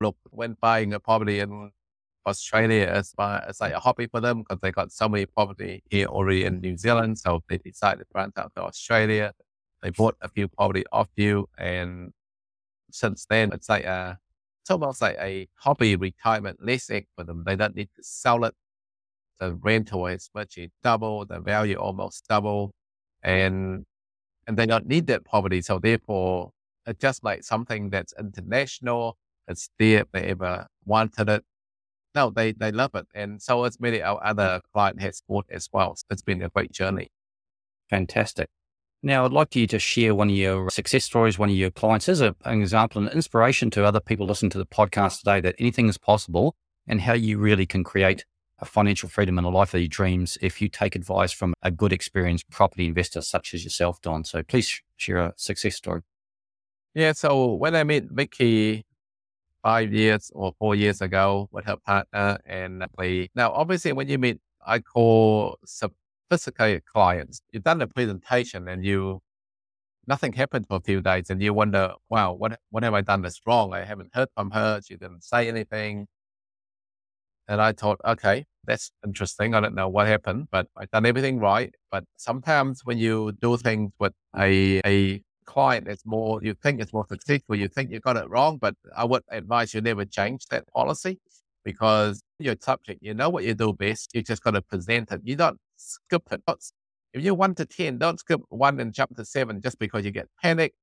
Look, 0.00 0.16
when 0.30 0.56
buying 0.60 0.94
a 0.94 1.00
property 1.00 1.40
in 1.40 1.70
Australia, 2.26 2.90
it's, 2.94 3.14
it's 3.18 3.60
like 3.60 3.74
a 3.74 3.80
hobby 3.80 4.06
for 4.06 4.20
them 4.20 4.38
because 4.38 4.60
they 4.62 4.72
got 4.72 4.90
so 4.92 5.08
many 5.10 5.26
property 5.26 5.82
here 5.90 6.06
already 6.06 6.44
in 6.44 6.60
New 6.60 6.76
Zealand. 6.76 7.18
So 7.18 7.42
they 7.50 7.58
decided 7.58 8.00
to 8.00 8.06
branch 8.10 8.32
out 8.38 8.52
to 8.56 8.62
Australia. 8.62 9.32
They 9.82 9.90
bought 9.90 10.16
a 10.22 10.28
few 10.28 10.48
property 10.48 10.84
off 10.90 11.08
you. 11.16 11.48
And 11.58 12.12
since 12.90 13.26
then, 13.28 13.52
it's 13.52 13.68
like 13.68 13.84
a, 13.84 14.18
it's 14.62 14.70
almost 14.70 15.02
like 15.02 15.16
a 15.20 15.48
hobby 15.56 15.96
retirement 15.96 16.60
nest 16.62 16.90
for 17.14 17.24
them. 17.24 17.44
They 17.44 17.56
don't 17.56 17.76
need 17.76 17.90
to 17.96 18.02
sell 18.02 18.44
it. 18.44 18.54
The 19.38 19.54
rental 19.54 20.06
is 20.06 20.30
virtually 20.34 20.70
double, 20.82 21.26
the 21.26 21.40
value 21.40 21.76
almost 21.76 22.26
double. 22.26 22.72
And 23.22 23.84
and 24.46 24.56
they 24.56 24.66
don't 24.66 24.86
need 24.86 25.06
that 25.08 25.24
poverty. 25.24 25.62
So 25.62 25.78
therefore, 25.78 26.52
it's 26.86 27.00
just 27.00 27.22
like 27.24 27.44
something 27.44 27.90
that's 27.90 28.14
international. 28.18 29.16
It's 29.46 29.70
there 29.78 30.00
if 30.00 30.12
they 30.12 30.24
ever 30.24 30.66
wanted 30.84 31.28
it. 31.28 31.44
No, 32.14 32.30
they, 32.30 32.52
they 32.52 32.72
love 32.72 32.90
it. 32.94 33.06
And 33.14 33.40
so 33.40 33.64
as 33.64 33.78
many 33.78 34.02
our 34.02 34.24
other 34.24 34.60
client 34.72 35.00
has 35.00 35.22
bought 35.28 35.46
as 35.50 35.68
well. 35.72 35.94
So 35.96 36.04
it's 36.10 36.22
been 36.22 36.42
a 36.42 36.48
great 36.48 36.72
journey. 36.72 37.08
Fantastic. 37.88 38.48
Now, 39.02 39.24
I'd 39.24 39.32
like 39.32 39.56
you 39.56 39.66
to 39.68 39.78
share 39.78 40.14
one 40.14 40.28
of 40.28 40.36
your 40.36 40.68
success 40.68 41.04
stories, 41.04 41.38
one 41.38 41.48
of 41.48 41.56
your 41.56 41.70
clients 41.70 42.08
as 42.08 42.20
an 42.20 42.34
example, 42.44 43.02
an 43.02 43.08
inspiration 43.08 43.70
to 43.70 43.84
other 43.84 44.00
people 44.00 44.26
listening 44.26 44.50
to 44.50 44.58
the 44.58 44.66
podcast 44.66 45.20
today 45.20 45.40
that 45.40 45.54
anything 45.58 45.88
is 45.88 45.96
possible 45.96 46.54
and 46.86 47.00
how 47.00 47.14
you 47.14 47.38
really 47.38 47.64
can 47.64 47.82
create 47.82 48.26
a 48.60 48.64
financial 48.64 49.08
freedom 49.08 49.38
and 49.38 49.46
a 49.46 49.50
life 49.50 49.74
of 49.74 49.80
your 49.80 49.88
dreams 49.88 50.36
if 50.40 50.60
you 50.60 50.68
take 50.68 50.94
advice 50.94 51.32
from 51.32 51.54
a 51.62 51.70
good 51.70 51.92
experienced 51.92 52.48
property 52.50 52.86
investor 52.86 53.22
such 53.22 53.54
as 53.54 53.64
yourself, 53.64 54.00
Don. 54.02 54.24
So 54.24 54.42
please 54.42 54.80
share 54.96 55.18
a 55.18 55.32
success 55.36 55.76
story. 55.76 56.02
Yeah. 56.94 57.12
So 57.12 57.54
when 57.54 57.74
I 57.74 57.84
met 57.84 58.04
Vicky 58.10 58.84
five 59.62 59.92
years 59.92 60.30
or 60.34 60.52
four 60.58 60.74
years 60.74 61.00
ago 61.00 61.48
with 61.52 61.64
her 61.66 61.76
partner, 61.76 62.38
and 62.44 62.84
we 62.98 63.30
now 63.34 63.52
obviously 63.52 63.92
when 63.92 64.08
you 64.08 64.18
meet, 64.18 64.38
I 64.66 64.80
call 64.80 65.58
sophisticated 65.64 66.84
clients. 66.84 67.42
You've 67.52 67.64
done 67.64 67.80
a 67.80 67.86
presentation 67.86 68.68
and 68.68 68.84
you 68.84 69.20
nothing 70.06 70.32
happened 70.32 70.66
for 70.68 70.76
a 70.76 70.80
few 70.80 71.00
days, 71.00 71.30
and 71.30 71.40
you 71.42 71.54
wonder, 71.54 71.92
wow, 72.08 72.32
what 72.32 72.58
what 72.70 72.82
have 72.82 72.94
I 72.94 73.00
done 73.00 73.22
that's 73.22 73.40
wrong? 73.46 73.72
I 73.72 73.84
haven't 73.84 74.10
heard 74.14 74.28
from 74.34 74.50
her. 74.50 74.80
She 74.84 74.96
didn't 74.96 75.24
say 75.24 75.48
anything. 75.48 76.06
And 77.50 77.60
I 77.60 77.72
thought, 77.72 78.00
okay, 78.06 78.44
that's 78.64 78.92
interesting. 79.04 79.56
I 79.56 79.60
don't 79.60 79.74
know 79.74 79.88
what 79.88 80.06
happened, 80.06 80.46
but 80.52 80.68
I've 80.76 80.90
done 80.92 81.04
everything 81.04 81.40
right. 81.40 81.74
But 81.90 82.04
sometimes 82.16 82.82
when 82.84 82.96
you 82.96 83.32
do 83.42 83.56
things 83.56 83.90
with 83.98 84.12
a, 84.38 84.80
a 84.86 85.20
client 85.46 85.86
that's 85.86 86.06
more, 86.06 86.40
you 86.44 86.54
think 86.54 86.80
it's 86.80 86.92
more 86.92 87.06
successful, 87.08 87.56
you 87.56 87.66
think 87.66 87.90
you 87.90 87.98
got 87.98 88.16
it 88.16 88.30
wrong, 88.30 88.58
but 88.58 88.76
I 88.96 89.04
would 89.04 89.24
advise 89.32 89.74
you 89.74 89.80
never 89.80 90.04
change 90.04 90.46
that 90.50 90.64
policy 90.68 91.18
because 91.64 92.22
your 92.38 92.54
subject, 92.60 93.00
you 93.02 93.14
know 93.14 93.28
what 93.28 93.42
you 93.42 93.54
do 93.54 93.72
best. 93.72 94.14
You 94.14 94.22
just 94.22 94.44
got 94.44 94.52
to 94.52 94.62
present 94.62 95.10
it. 95.10 95.20
You 95.24 95.34
don't 95.34 95.58
skip 95.76 96.22
it. 96.30 96.42
If 97.12 97.24
you're 97.24 97.34
one 97.34 97.56
to 97.56 97.66
10, 97.66 97.98
don't 97.98 98.20
skip 98.20 98.42
one 98.50 98.78
and 98.78 98.92
jump 98.92 99.16
to 99.16 99.24
seven 99.24 99.60
just 99.60 99.80
because 99.80 100.04
you 100.04 100.12
get 100.12 100.28
panicked 100.40 100.76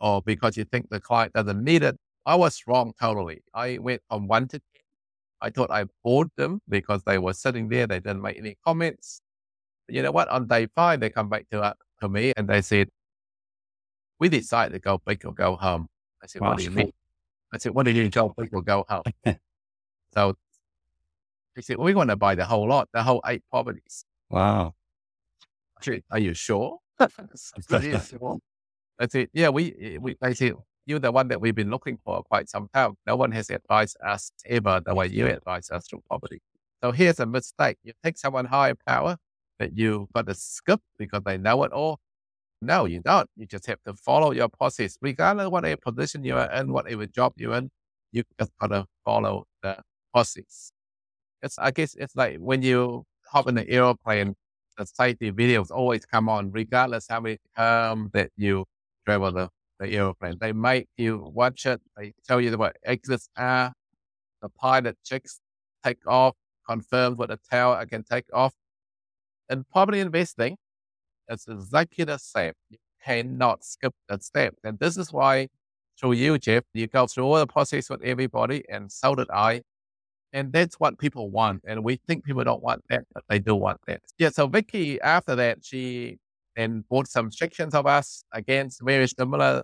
or 0.00 0.22
because 0.22 0.56
you 0.56 0.64
think 0.64 0.88
the 0.88 0.98
client 0.98 1.34
doesn't 1.34 1.62
need 1.62 1.82
it. 1.82 1.98
I 2.24 2.36
was 2.36 2.62
wrong 2.66 2.94
totally. 2.98 3.42
I 3.52 3.76
went 3.76 4.00
from 4.08 4.28
one 4.28 4.48
to 4.48 4.58
10 4.58 4.75
I 5.40 5.50
thought 5.50 5.70
I 5.70 5.84
bored 6.02 6.30
them 6.36 6.60
because 6.68 7.02
they 7.04 7.18
were 7.18 7.32
sitting 7.32 7.68
there. 7.68 7.86
They 7.86 8.00
didn't 8.00 8.22
make 8.22 8.38
any 8.38 8.56
comments. 8.64 9.20
But 9.86 9.96
you 9.96 10.02
know 10.02 10.10
what? 10.12 10.28
On 10.28 10.46
day 10.46 10.66
five, 10.74 11.00
they 11.00 11.10
come 11.10 11.28
back 11.28 11.46
to, 11.50 11.62
uh, 11.62 11.74
to 12.00 12.08
me 12.08 12.32
and 12.36 12.48
they 12.48 12.62
said, 12.62 12.88
we 14.18 14.28
decided 14.28 14.72
to 14.72 14.78
go 14.78 15.00
big 15.04 15.24
or 15.26 15.32
go 15.32 15.56
home. 15.56 15.88
I 16.22 16.26
said, 16.26 16.40
wow. 16.40 16.50
what 16.50 16.58
do 16.58 16.64
you 16.64 16.70
mean? 16.70 16.92
I 17.52 17.58
said, 17.58 17.74
what 17.74 17.84
do 17.84 17.90
you 17.90 18.02
mean 18.02 18.10
go 18.10 18.34
big 18.36 18.52
or 18.52 18.62
go 18.62 18.84
home? 18.88 19.02
so 20.14 20.34
they 21.54 21.62
said, 21.62 21.76
well, 21.76 21.86
we 21.86 21.94
want 21.94 22.10
to 22.10 22.16
buy 22.16 22.34
the 22.34 22.44
whole 22.44 22.68
lot, 22.68 22.88
the 22.92 23.02
whole 23.02 23.22
eight 23.26 23.42
properties. 23.50 24.04
Wow. 24.30 24.74
I 25.78 25.84
said, 25.84 26.02
are 26.10 26.18
you 26.18 26.34
sure? 26.34 26.78
I 26.98 27.08
said, 29.08 29.28
yeah, 29.32 29.50
we, 29.50 29.98
we, 30.00 30.16
I 30.22 30.32
said, 30.32 30.54
you're 30.86 31.00
the 31.00 31.12
one 31.12 31.28
that 31.28 31.40
we've 31.40 31.54
been 31.54 31.70
looking 31.70 31.98
for 32.04 32.22
quite 32.22 32.48
some 32.48 32.68
time. 32.72 32.94
No 33.06 33.16
one 33.16 33.32
has 33.32 33.50
advised 33.50 33.96
us 34.04 34.30
ever 34.46 34.80
the 34.84 34.94
way 34.94 35.08
you 35.08 35.26
advise 35.26 35.70
us 35.70 35.88
through 35.88 36.02
property. 36.08 36.40
So 36.82 36.92
here's 36.92 37.20
a 37.20 37.26
mistake. 37.26 37.76
You 37.82 37.92
take 38.04 38.16
someone 38.16 38.44
high 38.46 38.70
in 38.70 38.76
power 38.86 39.16
that 39.58 39.76
you 39.76 40.08
got 40.14 40.26
to 40.26 40.34
skip 40.34 40.80
because 40.98 41.22
they 41.24 41.36
know 41.38 41.64
it 41.64 41.72
all. 41.72 41.98
No, 42.62 42.84
you 42.84 43.00
don't. 43.00 43.28
You 43.36 43.46
just 43.46 43.66
have 43.66 43.82
to 43.86 43.94
follow 43.94 44.30
your 44.30 44.48
process, 44.48 44.96
regardless 45.00 45.46
of 45.46 45.52
whatever 45.52 45.76
position 45.76 46.24
you 46.24 46.36
are 46.36 46.50
in, 46.52 46.72
whatever 46.72 47.06
job 47.06 47.34
you're 47.36 47.54
in. 47.54 47.70
You 48.12 48.22
just 48.38 48.52
got 48.60 48.68
to 48.68 48.86
follow 49.04 49.44
the 49.62 49.78
process. 50.12 50.70
It's, 51.42 51.58
I 51.58 51.70
guess 51.70 51.94
it's 51.94 52.16
like 52.16 52.38
when 52.38 52.62
you 52.62 53.04
hop 53.26 53.48
in 53.48 53.58
an 53.58 53.66
airplane, 53.68 54.34
the 54.78 54.86
safety 54.86 55.32
videos 55.32 55.70
always 55.70 56.06
come 56.06 56.28
on, 56.28 56.50
regardless 56.50 57.06
how 57.08 57.20
many 57.20 57.38
times 57.56 58.10
that 58.12 58.30
you 58.36 58.64
travel 59.04 59.32
the 59.32 59.48
the 59.78 59.88
airplane. 59.88 60.36
They 60.40 60.52
make 60.52 60.88
you 60.96 61.30
watch 61.34 61.66
it. 61.66 61.80
They 61.96 62.14
tell 62.26 62.40
you 62.40 62.56
what 62.56 62.76
exits 62.84 63.28
are. 63.36 63.72
The 64.42 64.48
pilot 64.48 64.96
checks 65.04 65.40
take 65.84 65.98
off, 66.06 66.34
confirms 66.68 67.18
what 67.18 67.28
the 67.28 67.38
tower 67.50 67.76
I 67.76 67.84
can 67.84 68.04
take 68.04 68.26
off. 68.32 68.52
In 69.48 69.64
property 69.64 70.00
investing, 70.00 70.56
it's 71.28 71.46
exactly 71.48 72.04
the 72.04 72.18
same. 72.18 72.52
You 72.70 72.78
cannot 73.04 73.64
skip 73.64 73.94
that 74.08 74.22
step. 74.22 74.54
And 74.64 74.78
this 74.78 74.96
is 74.96 75.12
why, 75.12 75.48
through 75.98 76.12
you, 76.12 76.38
Geoff, 76.38 76.64
you 76.74 76.86
go 76.86 77.06
through 77.06 77.24
all 77.24 77.36
the 77.36 77.46
process 77.46 77.88
with 77.88 78.02
everybody, 78.02 78.64
and 78.68 78.90
so 78.90 79.14
did 79.14 79.30
I. 79.30 79.62
And 80.32 80.52
that's 80.52 80.78
what 80.78 80.98
people 80.98 81.30
want. 81.30 81.62
And 81.66 81.82
we 81.82 81.96
think 82.06 82.24
people 82.24 82.44
don't 82.44 82.62
want 82.62 82.82
that, 82.90 83.04
but 83.14 83.24
they 83.28 83.38
do 83.38 83.54
want 83.54 83.80
that. 83.86 84.02
Yeah. 84.18 84.28
So 84.30 84.46
Vicky, 84.48 85.00
after 85.00 85.34
that, 85.36 85.64
she 85.64 86.18
and 86.56 86.88
bought 86.88 87.08
some 87.08 87.30
sections 87.30 87.74
of 87.74 87.86
us. 87.86 88.24
against 88.32 88.80
very 88.82 89.06
similar, 89.06 89.62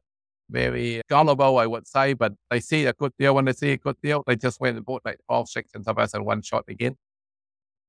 very 0.50 1.02
gullible, 1.08 1.58
I 1.58 1.66
would 1.66 1.86
say, 1.86 2.12
but 2.12 2.32
they 2.50 2.60
see 2.60 2.84
a 2.86 2.92
good 2.92 3.12
deal. 3.18 3.34
When 3.34 3.46
they 3.46 3.52
see 3.52 3.72
a 3.72 3.76
good 3.76 3.96
deal, 4.02 4.22
they 4.26 4.36
just 4.36 4.60
went 4.60 4.76
and 4.76 4.84
bought 4.84 5.02
like 5.04 5.18
12 5.26 5.50
sections 5.50 5.88
of 5.88 5.98
us 5.98 6.14
in 6.14 6.24
one 6.24 6.42
shot 6.42 6.64
again. 6.68 6.96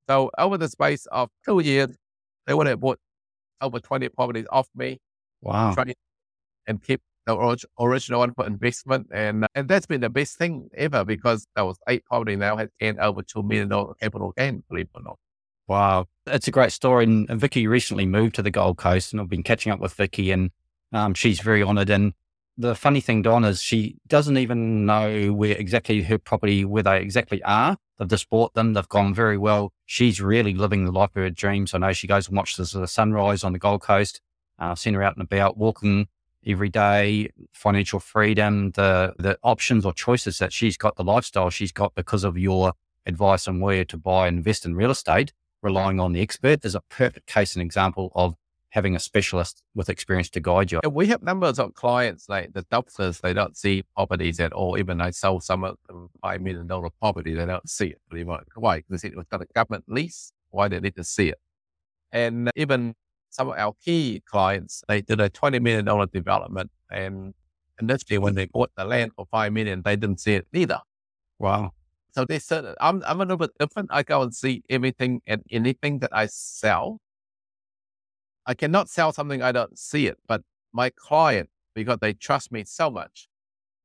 So 0.09 0.31
over 0.37 0.57
the 0.57 0.67
space 0.67 1.05
of 1.07 1.29
two 1.45 1.59
years, 1.59 1.95
they 2.47 2.53
would 2.53 2.67
have 2.67 2.79
bought 2.79 2.99
over 3.61 3.79
20 3.79 4.09
properties 4.09 4.45
off 4.51 4.67
me. 4.75 4.99
Wow. 5.41 5.75
And 6.67 6.81
keep 6.81 7.01
the 7.25 7.57
original 7.79 8.19
one 8.19 8.33
for 8.33 8.45
investment. 8.45 9.07
And, 9.11 9.45
uh, 9.45 9.47
and 9.55 9.67
that's 9.67 9.85
been 9.85 10.01
the 10.01 10.09
best 10.09 10.37
thing 10.37 10.69
ever 10.75 11.03
because 11.05 11.45
that 11.55 11.63
was 11.63 11.77
eight 11.87 12.05
property 12.05 12.35
now 12.35 12.57
has 12.57 12.69
gained 12.79 12.99
over 12.99 13.21
$2 13.21 13.45
million 13.45 13.69
capital 14.01 14.33
gain, 14.37 14.63
believe 14.69 14.87
it 14.93 14.99
or 14.99 15.03
not. 15.03 15.17
Wow. 15.67 16.07
It's 16.27 16.47
a 16.47 16.51
great 16.51 16.71
story. 16.71 17.05
And, 17.05 17.29
and 17.29 17.39
Vicky 17.39 17.67
recently 17.67 18.05
moved 18.05 18.35
to 18.35 18.41
the 18.41 18.51
Gold 18.51 18.77
Coast 18.77 19.11
and 19.13 19.21
I've 19.21 19.29
been 19.29 19.43
catching 19.43 19.71
up 19.71 19.79
with 19.79 19.93
Vicky 19.93 20.31
and 20.31 20.51
um, 20.91 21.13
she's 21.13 21.39
very 21.39 21.63
honored. 21.63 21.89
And 21.89 22.13
the 22.57 22.75
funny 22.75 23.01
thing, 23.01 23.21
Don, 23.21 23.43
is 23.45 23.61
she 23.61 23.97
doesn't 24.07 24.37
even 24.37 24.85
know 24.85 25.33
where 25.33 25.55
exactly 25.55 26.01
her 26.03 26.17
property, 26.17 26.65
where 26.65 26.83
they 26.83 26.99
exactly 27.01 27.41
are. 27.43 27.77
They've 27.97 28.07
just 28.07 28.29
bought 28.29 28.53
them. 28.53 28.73
They've 28.73 28.87
gone 28.89 29.13
very 29.13 29.37
well. 29.37 29.71
She's 29.85 30.21
really 30.21 30.53
living 30.53 30.85
the 30.85 30.91
life 30.91 31.11
of 31.15 31.23
her 31.23 31.29
dreams. 31.29 31.73
I 31.73 31.79
know 31.79 31.93
she 31.93 32.07
goes 32.07 32.27
and 32.27 32.37
watches 32.37 32.71
the 32.71 32.87
sunrise 32.87 33.43
on 33.43 33.53
the 33.53 33.59
Gold 33.59 33.81
Coast. 33.81 34.21
Uh, 34.59 34.71
I've 34.71 34.79
seen 34.79 34.93
her 34.93 35.03
out 35.03 35.15
and 35.15 35.23
about 35.23 35.57
walking 35.57 36.07
every 36.45 36.69
day, 36.69 37.29
financial 37.53 37.99
freedom, 37.99 38.71
the, 38.71 39.13
the 39.17 39.37
options 39.43 39.85
or 39.85 39.93
choices 39.93 40.39
that 40.39 40.51
she's 40.51 40.77
got, 40.77 40.95
the 40.97 41.03
lifestyle 41.03 41.49
she's 41.49 41.71
got 41.71 41.95
because 41.95 42.23
of 42.23 42.37
your 42.37 42.73
advice 43.05 43.47
on 43.47 43.61
where 43.61 43.85
to 43.85 43.97
buy 43.97 44.27
and 44.27 44.37
invest 44.37 44.65
in 44.65 44.75
real 44.75 44.91
estate 44.91 45.31
relying 45.63 45.99
on 45.99 46.13
the 46.13 46.21
expert 46.21 46.63
is 46.65 46.75
a 46.75 46.81
perfect 46.89 47.25
case 47.25 47.55
and 47.55 47.63
example 47.63 48.11
of 48.13 48.35
having 48.69 48.95
a 48.95 48.99
specialist 48.99 49.63
with 49.75 49.87
experience 49.87 50.29
to 50.31 50.39
guide 50.39 50.71
you. 50.71 50.79
We 50.89 51.07
have 51.07 51.21
numbers 51.21 51.59
of 51.59 51.73
clients 51.75 52.27
like 52.27 52.53
the 52.53 52.63
doctors, 52.71 53.19
they 53.19 53.33
don't 53.33 53.55
see 53.55 53.83
properties 53.95 54.39
at 54.39 54.51
all. 54.51 54.77
Even 54.77 54.99
I 54.99 55.11
sold 55.11 55.43
some 55.43 55.63
of 55.63 55.77
them 55.87 56.09
$5 56.23 56.41
million 56.41 56.67
property, 56.99 57.33
they 57.33 57.45
don't 57.45 57.69
see 57.69 57.93
it. 57.95 58.01
Why? 58.55 58.83
Because 58.87 59.03
it 59.03 59.15
was 59.15 59.25
got 59.31 59.41
a 59.41 59.45
government 59.53 59.85
lease. 59.87 60.33
Why 60.49 60.67
they 60.67 60.79
need 60.79 60.95
to 60.95 61.03
see 61.03 61.29
it? 61.29 61.39
And 62.11 62.51
even 62.55 62.95
some 63.29 63.49
of 63.49 63.57
our 63.57 63.73
key 63.83 64.21
clients, 64.25 64.83
they 64.87 65.01
did 65.01 65.19
a 65.19 65.29
$20 65.29 65.61
million 65.61 65.85
development. 66.11 66.69
And 66.91 67.33
initially, 67.79 68.19
when 68.19 68.35
they 68.35 68.45
bought 68.45 68.71
the 68.77 68.85
land 68.85 69.11
for 69.15 69.25
5 69.31 69.51
million, 69.53 69.81
they 69.83 69.95
didn't 69.95 70.19
see 70.19 70.35
it 70.35 70.47
either. 70.53 70.79
Wow. 71.39 71.73
So 72.13 72.25
they 72.25 72.39
said, 72.39 72.65
uh, 72.65 72.75
I'm, 72.79 73.03
I'm 73.05 73.17
a 73.17 73.23
little 73.23 73.37
bit 73.37 73.51
different. 73.59 73.89
I 73.91 74.03
go 74.03 74.21
and 74.21 74.33
see 74.33 74.63
everything 74.69 75.21
and 75.25 75.41
anything 75.49 75.99
that 75.99 76.11
I 76.13 76.27
sell. 76.27 76.99
I 78.45 78.53
cannot 78.53 78.89
sell 78.89 79.11
something 79.13 79.41
I 79.41 79.51
don't 79.51 79.77
see 79.77 80.05
it, 80.07 80.17
but 80.27 80.41
my 80.73 80.91
client, 80.95 81.49
because 81.73 81.99
they 82.01 82.13
trust 82.13 82.51
me 82.51 82.65
so 82.65 82.91
much, 82.91 83.27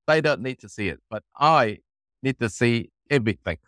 they 0.06 0.20
don't 0.20 0.40
need 0.40 0.58
to 0.60 0.68
see 0.68 0.88
it, 0.88 1.00
but 1.08 1.22
I 1.38 1.78
need 2.22 2.38
to 2.40 2.48
see 2.48 2.90
everything. 3.10 3.58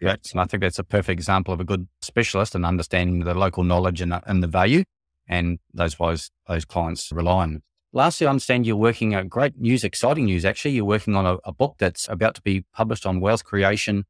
Yeah, 0.00 0.16
and 0.32 0.40
I 0.40 0.44
think 0.44 0.62
that's 0.62 0.78
a 0.78 0.84
perfect 0.84 1.18
example 1.18 1.52
of 1.54 1.60
a 1.60 1.64
good 1.64 1.86
specialist 2.00 2.54
and 2.54 2.64
understanding 2.64 3.20
the 3.20 3.34
local 3.34 3.64
knowledge 3.64 4.00
and, 4.00 4.12
uh, 4.12 4.20
and 4.26 4.42
the 4.42 4.48
value, 4.48 4.84
and 5.28 5.58
those 5.72 5.96
those 6.48 6.64
clients 6.64 7.12
rely 7.12 7.42
on. 7.42 7.62
Lastly, 7.92 8.26
I 8.26 8.30
understand 8.30 8.66
you're 8.66 8.76
working 8.76 9.16
on 9.16 9.26
great 9.26 9.58
news, 9.58 9.82
exciting 9.82 10.26
news. 10.26 10.44
Actually, 10.44 10.72
you're 10.72 10.84
working 10.84 11.16
on 11.16 11.26
a, 11.26 11.38
a, 11.44 11.52
book 11.52 11.74
that's 11.78 12.08
about 12.08 12.36
to 12.36 12.42
be 12.42 12.64
published 12.72 13.04
on 13.04 13.20
wealth 13.20 13.44
creation 13.44 14.04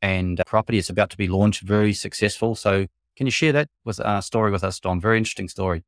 and 0.00 0.40
property. 0.46 0.78
It's 0.78 0.88
about 0.88 1.10
to 1.10 1.18
be 1.18 1.28
launched, 1.28 1.60
very 1.60 1.92
successful. 1.92 2.54
So, 2.54 2.86
can 3.14 3.26
you 3.26 3.30
share 3.30 3.52
that 3.52 3.68
with 3.84 3.98
a 3.98 4.08
uh, 4.08 4.20
story 4.22 4.50
with 4.50 4.64
us, 4.64 4.80
Don? 4.80 5.00
Very 5.00 5.18
interesting 5.18 5.48
story. 5.48 5.84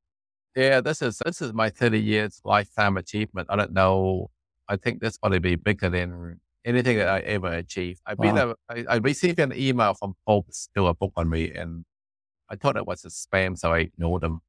Yeah, 0.55 0.83
this 0.83 1.01
is 1.01 1.23
this 1.25 1.41
is 1.41 1.55
my 1.55 1.71
30 1.71 2.01
years 2.01 2.41
lifetime 2.45 2.97
achievement. 2.99 3.49
I 3.51 3.57
don't 3.57 3.73
know. 3.73 4.31
I 4.69 4.77
think 4.77 5.01
this 5.01 5.17
probably 5.17 5.39
be 5.39 5.55
bigger 5.55 5.89
than 5.89 6.41
anything 6.67 6.99
that 6.99 7.09
I 7.09 7.21
ever 7.21 7.49
achieved. 7.53 8.01
I've 8.05 8.19
wow. 8.19 8.25
been 8.25 8.39
a, 8.39 8.55
I, 8.69 8.95
I 8.95 8.97
received 8.97 9.39
an 9.39 9.55
email 9.57 9.95
from 9.95 10.15
Forbes 10.27 10.69
to 10.75 10.87
a 10.87 10.95
book 10.95 11.13
on 11.17 11.31
me, 11.31 11.51
and 11.53 11.85
I 12.51 12.57
thought 12.57 12.77
it 12.77 12.87
was 12.87 13.05
a 13.05 13.09
spam, 13.09 13.59
so 13.59 13.73
I 13.73 13.79
ignored 13.81 14.23
them. 14.23 14.41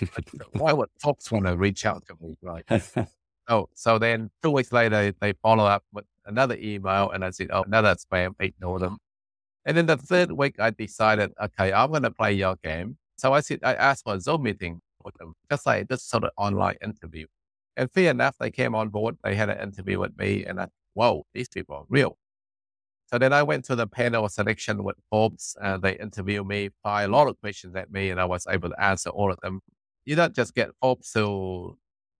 Why 0.52 0.72
would 0.72 0.88
Forbes 1.00 1.30
want 1.30 1.46
to 1.46 1.56
reach 1.56 1.86
out 1.86 2.04
to 2.06 2.14
me? 2.20 2.36
Right. 2.42 2.64
oh, 3.48 3.68
so 3.74 3.98
then 3.98 4.30
two 4.42 4.50
weeks 4.50 4.72
later, 4.72 5.12
they 5.20 5.32
follow 5.42 5.64
up 5.64 5.84
with 5.92 6.04
another 6.26 6.56
email 6.56 7.10
and 7.10 7.24
I 7.24 7.30
said, 7.30 7.48
oh, 7.52 7.62
another 7.62 7.94
spam, 7.94 8.34
ignore 8.40 8.78
them. 8.78 8.98
And 9.64 9.76
then 9.76 9.86
the 9.86 9.96
third 9.96 10.32
week, 10.32 10.58
I 10.58 10.70
decided, 10.70 11.32
okay, 11.40 11.72
I'm 11.72 11.90
going 11.90 12.02
to 12.02 12.10
play 12.10 12.32
your 12.32 12.56
game. 12.62 12.96
So 13.16 13.32
I 13.32 13.40
said, 13.40 13.60
I 13.62 13.74
asked 13.74 14.04
for 14.04 14.14
a 14.14 14.20
Zoom 14.20 14.42
meeting 14.42 14.80
with 15.04 15.14
them, 15.18 15.34
just 15.50 15.66
like 15.66 15.88
this 15.88 16.02
sort 16.02 16.24
of 16.24 16.30
online 16.36 16.76
interview. 16.82 17.26
And 17.76 17.90
fair 17.90 18.10
enough, 18.10 18.36
they 18.38 18.50
came 18.50 18.74
on 18.74 18.88
board. 18.88 19.16
They 19.22 19.34
had 19.34 19.48
an 19.48 19.60
interview 19.60 20.00
with 20.00 20.18
me 20.18 20.44
and 20.44 20.60
I, 20.60 20.68
whoa, 20.94 21.24
these 21.32 21.48
people 21.48 21.76
are 21.76 21.84
real. 21.88 22.16
So 23.12 23.18
then 23.18 23.32
I 23.34 23.42
went 23.42 23.66
to 23.66 23.76
the 23.76 23.86
panel 23.86 24.26
selection 24.30 24.84
with 24.84 24.96
Forbes 25.10 25.54
and 25.60 25.82
they 25.82 25.98
interviewed 25.98 26.46
me, 26.46 26.70
fired 26.82 27.10
a 27.10 27.12
lot 27.12 27.28
of 27.28 27.38
questions 27.40 27.76
at 27.76 27.92
me, 27.92 28.08
and 28.08 28.18
I 28.18 28.24
was 28.24 28.46
able 28.48 28.70
to 28.70 28.82
answer 28.82 29.10
all 29.10 29.30
of 29.30 29.38
them. 29.42 29.60
You 30.04 30.16
don't 30.16 30.34
just 30.34 30.54
get 30.54 30.70
Forbes 30.80 31.12
to 31.12 31.76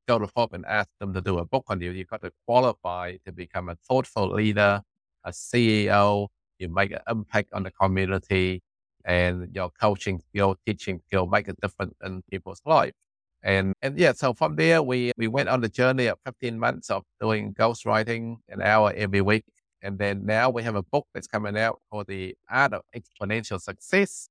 go 0.06 0.18
to 0.18 0.26
Forbes 0.26 0.54
and 0.54 0.64
ask 0.66 0.88
them 1.00 1.12
to 1.14 1.20
do 1.20 1.38
a 1.38 1.44
book 1.44 1.64
on 1.68 1.80
you. 1.80 1.90
You've 1.90 2.08
got 2.08 2.22
to 2.22 2.32
qualify 2.46 3.16
to 3.24 3.32
become 3.32 3.68
a 3.68 3.76
thoughtful 3.76 4.32
leader, 4.32 4.82
a 5.24 5.30
CEO. 5.30 6.28
You 6.58 6.68
make 6.68 6.92
an 6.92 7.00
impact 7.08 7.52
on 7.52 7.64
the 7.64 7.70
community, 7.72 8.62
and 9.04 9.48
your 9.54 9.70
coaching 9.70 10.20
skill, 10.20 10.56
teaching 10.66 11.00
skill 11.06 11.26
make 11.26 11.48
a 11.48 11.54
difference 11.54 11.94
in 12.04 12.22
people's 12.30 12.62
life. 12.64 12.94
And 13.42 13.74
and 13.82 13.98
yeah, 13.98 14.12
so 14.12 14.32
from 14.34 14.54
there 14.56 14.82
we 14.82 15.12
we 15.16 15.26
went 15.26 15.48
on 15.48 15.60
the 15.60 15.68
journey 15.68 16.06
of 16.06 16.18
15 16.24 16.58
months 16.58 16.90
of 16.90 17.02
doing 17.20 17.54
ghostwriting 17.54 18.36
an 18.48 18.62
hour 18.62 18.92
every 18.96 19.20
week. 19.20 19.44
And 19.82 19.98
then 19.98 20.24
now 20.24 20.48
we 20.50 20.62
have 20.62 20.76
a 20.76 20.82
book 20.82 21.08
that's 21.12 21.26
coming 21.26 21.58
out 21.58 21.80
called 21.90 22.06
The 22.06 22.36
Art 22.48 22.72
of 22.74 22.82
Exponential 22.94 23.60
Success. 23.60 24.28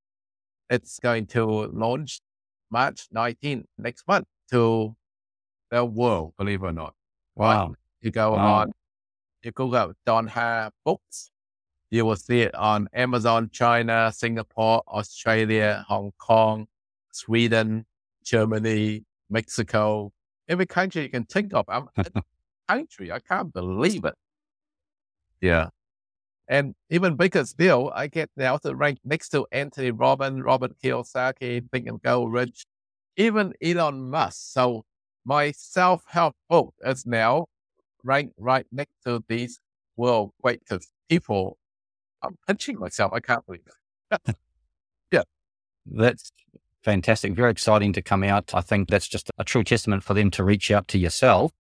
It's 0.70 0.98
going 1.00 1.26
to 1.28 1.44
launch 1.74 2.22
March 2.72 3.08
19 3.12 3.66
next 3.78 4.08
month 4.08 4.26
to 4.52 4.96
the 5.70 5.86
world, 5.86 6.34
believe 6.38 6.64
it 6.64 6.68
or 6.68 6.72
not. 6.72 6.94
Wow. 7.36 7.68
Right? 7.68 7.76
You 8.02 8.12
go 8.12 8.32
wow. 8.34 8.54
on, 8.54 8.72
you 9.44 9.52
Google 9.52 9.94
Don 10.06 10.28
Ha 10.28 10.70
books, 10.84 11.30
you 11.90 12.06
will 12.06 12.16
see 12.16 12.42
it 12.42 12.56
on 12.56 12.88
Amazon, 12.94 13.50
China, 13.52 14.12
Singapore, 14.16 14.82
Australia, 14.88 15.86
Hong 15.88 16.12
Kong, 16.18 16.68
Sweden, 17.12 17.86
Germany, 18.24 19.04
Mexico, 19.30 20.12
every 20.48 20.66
country 20.66 21.04
you 21.04 21.10
can 21.10 21.26
think 21.26 21.54
of. 21.54 21.66
I'm 21.68 21.90
country. 22.68 23.12
I 23.12 23.20
can't 23.20 23.54
believe 23.54 24.06
it. 24.06 24.16
Yeah. 25.42 25.70
And 26.48 26.76
even 26.90 27.16
bigger 27.16 27.46
still, 27.46 27.92
I 27.96 28.08
get 28.08 28.30
now 28.36 28.58
to 28.58 28.76
rank 28.76 29.00
next 29.06 29.30
to 29.30 29.48
Anthony 29.52 29.92
Robin, 29.92 30.44
Robert 30.44 30.74
Kiyosaki, 30.84 31.70
Think 31.72 31.88
and 31.88 32.02
Grow 32.02 32.26
Rich, 32.26 32.66
even 33.16 33.54
Elon 33.62 34.10
Musk. 34.10 34.54
So 34.54 34.84
my 35.24 35.52
self-help 35.52 36.36
book 36.50 36.74
is 36.84 37.06
now 37.06 37.48
ranked 38.04 38.34
right 38.38 38.66
next 38.72 38.96
to 39.06 39.24
these 39.28 39.60
world 39.96 40.32
greatest 40.42 40.92
people. 41.10 41.58
I'm 42.22 42.38
pinching 42.48 42.80
myself. 42.80 43.14
I 43.14 43.20
can't 43.20 43.46
believe 43.46 43.62
it. 44.12 44.36
yeah. 45.12 45.24
That's 45.86 46.32
fantastic. 46.84 47.34
Very 47.34 47.52
exciting 47.52 47.94
to 47.94 48.02
come 48.02 48.24
out. 48.24 48.54
I 48.54 48.62
think 48.62 48.90
that's 48.90 49.08
just 49.08 49.30
a 49.38 49.44
true 49.44 49.64
testament 49.64 50.04
for 50.04 50.14
them 50.14 50.32
to 50.32 50.44
reach 50.44 50.72
out 50.72 50.88
to 50.90 50.98
yourself 50.98 51.52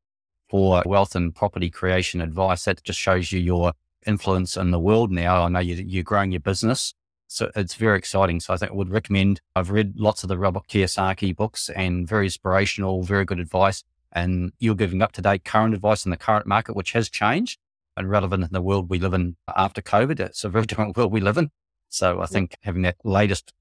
for 0.50 0.84
wealth 0.86 1.16
and 1.16 1.34
property 1.34 1.70
creation 1.70 2.22
advice. 2.22 2.66
That 2.66 2.84
just 2.84 3.00
shows 3.00 3.32
you 3.32 3.40
your 3.40 3.74
influence 4.06 4.58
in 4.58 4.72
the 4.72 4.80
world 4.80 5.12
now. 5.12 5.44
I 5.44 5.50
know 5.50 5.60
you, 5.60 6.00
are 6.00 6.04
growing 6.04 6.32
your 6.32 6.40
business. 6.40 6.94
So 7.28 7.50
it's 7.56 7.76
very 7.76 7.98
exciting. 7.98 8.40
So 8.40 8.54
I 8.54 8.58
think 8.58 8.72
I 8.72 8.76
would 8.76 8.92
recommend. 8.92 9.42
I've 9.56 9.72
read 9.72 9.94
lots 9.98 10.24
of 10.24 10.30
the 10.30 10.38
Robert 10.38 10.68
Kiyosaki 10.68 11.36
books 11.36 11.70
and 11.70 12.08
very 12.08 12.26
inspirational, 12.26 13.04
very 13.04 13.24
good 13.26 13.40
advice. 13.40 13.84
And 14.12 14.52
you're 14.60 14.76
giving 14.76 15.02
up 15.02 15.14
to 15.14 15.22
date 15.22 15.46
current 15.46 15.74
advice 15.74 16.06
in 16.06 16.12
the 16.12 16.18
current 16.18 16.46
market, 16.46 16.76
which 16.76 16.92
has 16.92 17.10
changed 17.10 17.58
and 17.96 18.10
relevant 18.10 18.44
in 18.44 18.50
the 18.52 18.62
world 18.62 18.90
we 18.90 19.00
live 19.00 19.14
in 19.14 19.38
after 19.56 19.82
COVID. 19.82 20.20
It's 20.20 20.44
a 20.44 20.50
very 20.50 20.66
different 20.68 20.98
world 20.98 21.12
we 21.12 21.22
live 21.22 21.38
in. 21.38 21.52
So 21.90 22.22
I 22.22 22.26
think 22.26 22.56
having 22.62 22.82
that 22.84 22.98
latest 23.04 23.54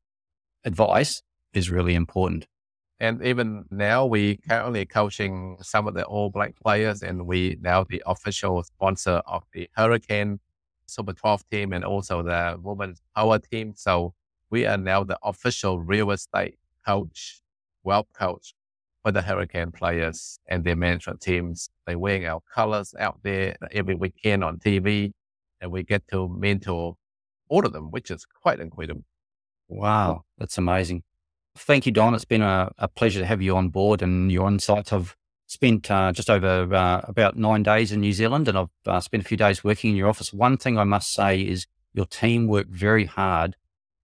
advice 0.64 1.23
is 1.52 1.70
really 1.70 1.94
important. 1.94 2.47
And 3.00 3.23
even 3.25 3.64
now, 3.71 4.04
we 4.04 4.37
currently 4.37 4.85
coaching 4.85 5.57
some 5.62 5.88
of 5.88 5.95
the 5.95 6.04
All 6.04 6.28
Black 6.28 6.54
players, 6.62 7.02
and 7.02 7.26
we 7.26 7.57
now 7.62 7.83
the 7.83 8.02
official 8.04 8.62
sponsor 8.62 9.23
of 9.26 9.42
the 9.54 9.71
Hurricane 9.75 10.38
Super 10.87 11.14
12 11.14 11.49
team 11.50 11.73
and 11.73 11.83
also 11.83 12.23
the 12.23 12.59
Women's 12.61 13.00
Poua 13.16 13.42
team. 13.49 13.73
So 13.76 14.12
we 14.50 14.66
are 14.66 14.76
now 14.76 15.02
the 15.04 15.19
official 15.23 15.80
real 15.80 16.11
estate 16.11 16.59
coach, 16.87 17.40
wealth 17.85 18.09
coach 18.12 18.52
for 19.02 19.12
the 19.12 19.23
Hurricane 19.23 19.73
players 19.73 20.38
and 20.47 20.62
their 20.62 20.76
management 20.76 21.23
teams. 21.23 21.71
They're 21.87 21.98
wearing 21.98 22.27
our 22.27 22.42
colors 22.55 22.94
out 22.98 23.20
there 23.22 23.57
every 23.72 23.94
weekend 23.94 24.44
on 24.44 24.59
TV, 24.59 25.12
and 25.61 25.70
we 25.70 25.85
get 25.85 26.07
to 26.09 26.29
mentor 26.29 26.96
all 27.48 27.64
of 27.64 27.72
them, 27.72 27.90
which 27.90 28.11
is 28.11 28.27
quite 28.27 28.61
incredible. 28.61 29.05
Wow, 29.68 30.24
that's 30.37 30.59
amazing. 30.59 31.03
Thank 31.56 31.84
you, 31.84 31.92
Don. 31.92 32.14
It's 32.14 32.24
been 32.24 32.42
a, 32.42 32.70
a, 32.78 32.88
pleasure 32.88 33.20
to 33.20 33.26
have 33.26 33.42
you 33.42 33.56
on 33.56 33.68
board 33.70 34.02
and 34.02 34.30
your 34.30 34.48
insights. 34.48 34.92
I've 34.92 35.16
spent 35.46 35.90
uh, 35.90 36.12
just 36.12 36.30
over 36.30 36.72
uh, 36.72 37.00
about 37.04 37.36
nine 37.36 37.62
days 37.62 37.90
in 37.90 38.00
New 38.00 38.12
Zealand 38.12 38.46
and 38.46 38.56
I've 38.56 38.68
uh, 38.86 39.00
spent 39.00 39.24
a 39.24 39.26
few 39.26 39.36
days 39.36 39.64
working 39.64 39.90
in 39.90 39.96
your 39.96 40.08
office. 40.08 40.32
One 40.32 40.56
thing 40.56 40.78
I 40.78 40.84
must 40.84 41.12
say 41.12 41.40
is 41.40 41.66
your 41.92 42.06
team 42.06 42.46
work 42.46 42.68
very 42.68 43.04
hard, 43.04 43.56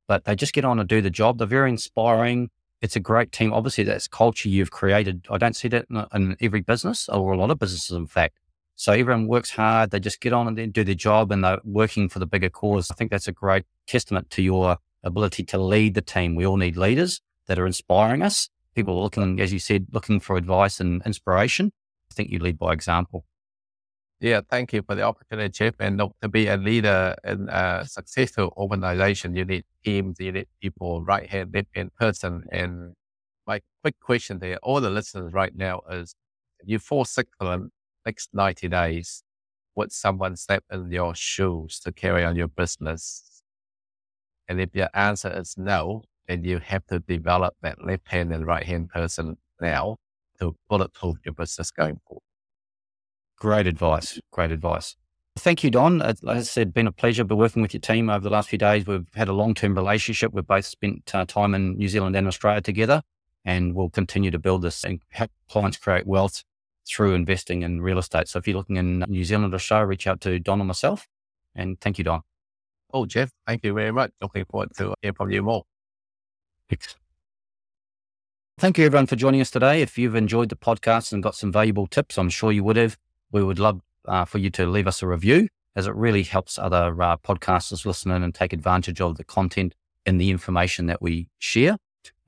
but 0.09 0.25
they 0.25 0.35
just 0.35 0.53
get 0.53 0.65
on 0.65 0.81
and 0.81 0.89
do 0.89 1.01
the 1.01 1.11
job. 1.11 1.39
They're 1.39 1.47
very 1.47 1.71
inspiring. 1.71 2.51
It's 2.83 2.97
a 2.97 3.01
great 3.01 3.31
team. 3.31 3.53
Obviously, 3.53 3.85
that's 3.85 4.09
culture 4.09 4.49
you've 4.49 4.73
created. 4.73 5.25
I 5.31 5.39
don't 5.39 5.57
see 5.57 5.69
that 5.69 5.87
in, 5.89 6.05
in 6.13 6.37
every 6.41 6.63
business 6.63 7.09
or 7.09 7.33
a 7.33 7.39
lot 7.39 7.53
of 7.53 7.61
businesses, 7.61 7.97
in 7.97 8.07
fact. 8.07 8.37
So 8.75 8.93
everyone 8.93 9.29
works 9.29 9.51
hard. 9.51 9.93
They 9.93 10.01
just 10.01 10.21
get 10.21 10.33
on 10.33 10.49
and 10.49 10.59
then 10.59 10.73
do 10.73 10.85
their 10.85 10.95
job 10.95 11.31
and 11.31 11.45
they're 11.45 11.61
working 11.65 12.09
for 12.09 12.19
the 12.19 12.27
bigger 12.27 12.51
cause. 12.51 12.91
I 12.91 12.95
think 12.95 13.13
that's 13.13 13.29
a 13.29 13.33
great 13.33 13.65
testament 13.87 14.31
to 14.31 14.43
your 14.43 14.79
ability 15.05 15.45
to 15.45 15.59
lead 15.59 15.95
the 15.95 16.03
team. 16.03 16.35
We 16.35 16.45
all 16.45 16.57
need 16.57 16.77
leaders 16.77 17.23
that 17.47 17.59
are 17.59 17.67
inspiring 17.67 18.23
us. 18.23 18.49
People 18.75 19.03
looking, 19.03 19.41
as 19.41 19.53
you 19.53 19.59
said, 19.59 19.87
looking 19.93 20.21
for 20.21 20.37
advice 20.37 20.81
and 20.81 21.03
inspiration. 21.07 21.73
I 22.11 22.15
think 22.15 22.31
you 22.31 22.39
lead 22.39 22.59
by 22.59 22.73
example. 22.73 23.25
Yeah, 24.21 24.41
thank 24.49 24.73
you 24.73 24.83
for 24.83 24.95
the 24.95 25.03
opportunity. 25.03 25.73
And 25.79 25.99
look, 25.99 26.17
to 26.23 26.29
be 26.29 26.47
a 26.47 26.57
leader 26.57 27.15
in 27.23 27.49
a 27.51 27.85
successful 27.87 28.53
organization, 28.57 29.37
you 29.37 29.45
need 29.45 29.65
teams, 29.85 30.17
you 30.19 30.33
need 30.33 30.47
people, 30.61 31.03
right 31.03 31.29
hand, 31.29 31.53
left 31.55 31.69
hand 31.75 31.95
person. 31.95 32.45
And 32.51 32.95
my 33.47 33.61
quick 33.83 34.01
question 34.01 34.41
to 34.41 34.57
all 34.59 34.81
the 34.81 34.91
listeners 34.91 35.33
right 35.35 35.55
now 35.55 35.83
is 35.91 36.15
if 36.61 36.69
you 36.69 36.79
fall 36.79 37.05
sick 37.05 37.29
for 37.39 37.45
the 37.45 37.69
next 38.07 38.31
90 38.33 38.69
days, 38.69 39.23
would 39.75 39.93
someone 39.93 40.37
step 40.37 40.65
in 40.73 40.91
your 40.91 41.15
shoes 41.15 41.79
to 41.81 41.93
carry 41.93 42.25
on 42.25 42.37
your 42.37 42.49
business? 42.49 43.43
And 44.49 44.61
if 44.61 44.75
your 44.75 44.89
answer 44.95 45.31
is 45.31 45.57
no, 45.59 46.05
and 46.29 46.45
you 46.45 46.59
have 46.59 46.87
to 46.87 47.01
develop 47.01 47.55
that 47.63 47.85
left 47.85 48.09
hand 48.09 48.33
and 48.33 48.47
right 48.47 48.65
hand 48.65 48.91
person 48.91 49.37
now 49.61 49.97
to 50.39 50.57
bulletproof 50.69 51.17
your 51.25 51.35
business 51.35 51.71
going 51.71 52.01
forward. 52.07 52.23
Great 53.39 53.67
advice. 53.67 54.19
Great 54.33 54.51
advice. 54.51 54.97
Thank 55.39 55.63
you, 55.63 55.71
Don. 55.71 56.01
As 56.01 56.25
I 56.25 56.41
said, 56.41 56.73
been 56.73 56.87
a 56.87 56.93
pleasure 56.93 57.23
be 57.23 57.35
working 57.35 57.61
with 57.61 57.75
your 57.75 57.81
team 57.81 58.09
over 58.09 58.21
the 58.21 58.31
last 58.31 58.49
few 58.49 58.59
days. 58.59 58.87
We've 58.87 59.07
had 59.15 59.29
a 59.29 59.35
long 59.35 59.55
term 59.55 59.75
relationship. 59.75 60.33
We've 60.33 60.47
both 60.47 60.65
spent 60.65 61.15
uh, 61.15 61.27
time 61.27 61.55
in 61.55 61.77
New 61.77 61.89
Zealand 61.89 62.17
and 62.17 62.27
Australia 62.27 62.63
together, 62.63 63.03
and 63.45 63.75
we'll 63.75 63.91
continue 63.91 64.31
to 64.31 64.39
build 64.39 64.63
this 64.63 64.83
and 64.83 65.03
help 65.11 65.31
clients 65.51 65.77
create 65.77 66.07
wealth 66.07 66.43
through 66.89 67.15
investing 67.15 67.63
in 67.63 67.83
real 67.83 67.99
estate. 67.99 68.29
So 68.29 68.39
if 68.39 68.49
you're 68.49 68.57
looking 68.57 68.77
in 68.77 69.01
New 69.09 69.25
Zealand 69.25 69.53
or 69.53 69.57
Australia, 69.57 69.87
reach 69.87 70.07
out 70.07 70.23
to 70.23 70.39
Don 70.39 70.63
or 70.63 70.65
myself. 70.65 71.07
And 71.55 71.79
thank 71.81 71.99
you, 71.99 72.05
Don. 72.05 72.23
Oh, 72.95 73.05
Geoff, 73.05 73.31
thank 73.47 73.63
you 73.63 73.75
very 73.75 73.93
much. 73.93 74.13
Looking 74.23 74.45
forward 74.47 74.71
to 74.79 74.95
hearing 75.03 75.15
from 75.15 75.31
you 75.31 75.43
more. 75.43 75.65
Thank 78.59 78.79
you, 78.79 78.87
everyone, 78.87 79.07
for 79.07 79.17
joining 79.17 79.41
us 79.43 79.51
today. 79.51 79.83
If 79.83 79.99
you've 79.99 80.15
enjoyed 80.15 80.49
the 80.49 80.57
podcast 80.57 81.13
and 81.13 81.23
got 81.23 81.35
some 81.35 81.53
valuable 81.53 81.87
tips, 81.87 82.17
I'm 82.17 82.31
sure 82.31 82.51
you 82.51 82.65
would 82.65 82.77
have. 82.77 82.97
We 83.31 83.43
would 83.43 83.59
love 83.59 83.83
uh, 84.07 84.25
for 84.25 84.39
you 84.39 84.49
to 84.51 84.67
leave 84.67 84.87
us 84.87 85.03
a 85.03 85.07
review, 85.07 85.49
as 85.75 85.87
it 85.87 85.95
really 85.95 86.23
helps 86.23 86.59
other 86.59 87.03
uh, 87.03 87.19
podcasters 87.19 87.85
listen 87.85 88.11
in 88.11 88.23
and 88.23 88.35
take 88.35 88.53
advantage 88.53 89.01
of 89.01 89.19
the 89.19 89.25
content 89.25 89.75
and 90.07 90.21
the 90.21 90.31
information 90.31 90.87
that 90.87 91.03
we 91.03 91.29
share. 91.39 91.77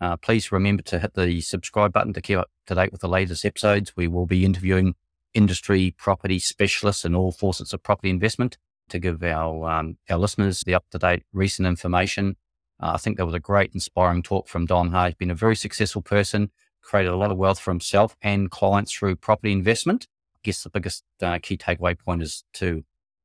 Uh, 0.01 0.17
please 0.17 0.53
remember 0.53 0.83
to 0.83 0.99
hit 0.99 1.15
the 1.15 1.41
subscribe 1.41 1.93
button 1.93 2.13
to 2.13 2.21
keep 2.21 2.39
up 2.39 2.51
to 2.67 2.75
date 2.75 2.93
with 2.93 3.01
the 3.01 3.09
latest 3.09 3.45
episodes. 3.45 3.97
We 3.97 4.07
will 4.07 4.27
be 4.27 4.45
interviewing 4.45 4.95
industry 5.35 5.95
property 5.97 6.39
specialists 6.39 7.05
and 7.05 7.17
all 7.17 7.33
facets 7.33 7.73
of 7.73 7.83
property 7.83 8.11
investment 8.11 8.59
to 8.91 8.99
give 8.99 9.23
our 9.23 9.69
um, 9.69 9.97
our 10.09 10.19
listeners 10.19 10.63
the 10.65 10.75
up 10.75 10.85
to 10.91 10.99
date 10.99 11.23
recent 11.33 11.67
information 11.67 12.37
uh, 12.81 12.93
I 12.95 12.97
think 12.97 13.17
that 13.17 13.27
was 13.27 13.35
a 13.35 13.41
great, 13.41 13.73
inspiring 13.75 14.23
talk 14.23 14.49
from 14.49 14.67
Don. 14.67 14.93
He's 14.93 15.15
been 15.15 15.31
a 15.31 15.35
very 15.35 15.57
successful 15.57 16.03
person, 16.03 16.51
created 16.83 17.11
a 17.11 17.17
lot 17.17 17.31
of 17.31 17.37
wealth 17.37 17.59
for 17.59 17.71
himself 17.71 18.17
and 18.23 18.51
clients 18.51 18.93
through 18.93 19.17
property 19.17 19.53
investment. 19.53 20.07
I 20.37 20.41
guess 20.45 20.63
the 20.63 20.71
biggest 20.71 21.05
uh, 21.21 21.39
key 21.43 21.57
takeaway 21.57 21.99
point 21.99 22.23
is 22.23 22.45
to 22.55 22.85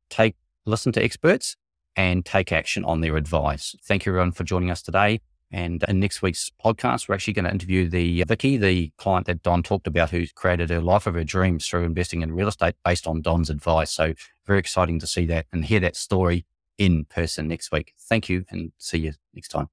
take, 0.10 0.36
listen 0.66 0.92
to 0.94 1.04
experts 1.04 1.56
and 1.96 2.26
take 2.26 2.52
action 2.52 2.84
on 2.84 3.02
their 3.02 3.16
advice. 3.16 3.76
Thank 3.84 4.06
you 4.06 4.12
everyone 4.12 4.32
for 4.32 4.44
joining 4.44 4.72
us 4.72 4.82
today. 4.82 5.22
And 5.52 5.84
in 5.88 6.00
next 6.00 6.24
week's 6.24 6.52
podcast, 6.66 7.08
we're 7.08 7.13
actually 7.13 7.34
going 7.34 7.46
to 7.46 7.52
interview 7.52 7.88
the 7.88 8.24
uh, 8.24 8.26
Vicky, 8.28 8.58
the 8.58 8.92
client 8.98 9.28
that 9.28 9.44
Don 9.44 9.62
talked 9.62 9.86
about, 9.86 10.10
who's 10.10 10.32
created 10.32 10.72
her 10.72 10.82
life 10.82 11.06
of 11.06 11.13
her 11.13 11.24
dreams 11.24 11.68
through 11.68 11.84
investing 11.84 12.24
in 12.24 12.34
real 12.34 12.48
estate 12.48 12.74
based 12.84 13.06
on 13.06 13.22
Don's 13.22 13.52
advice. 13.52 13.92
So 13.92 14.16
very 14.48 14.58
exciting 14.58 14.98
to 15.00 15.06
see 15.06 15.28
that 15.28 15.46
and 15.54 15.63
hear 15.63 15.80
that 15.82 15.96
story 15.96 16.48
in 16.78 17.06
person 17.06 17.48
next 17.48 17.72
week. 17.72 17.94
Thank 18.00 18.30
you 18.30 18.46
and 18.50 18.72
see 18.78 19.00
you 19.00 19.14
next 19.34 19.50
time. 19.50 19.70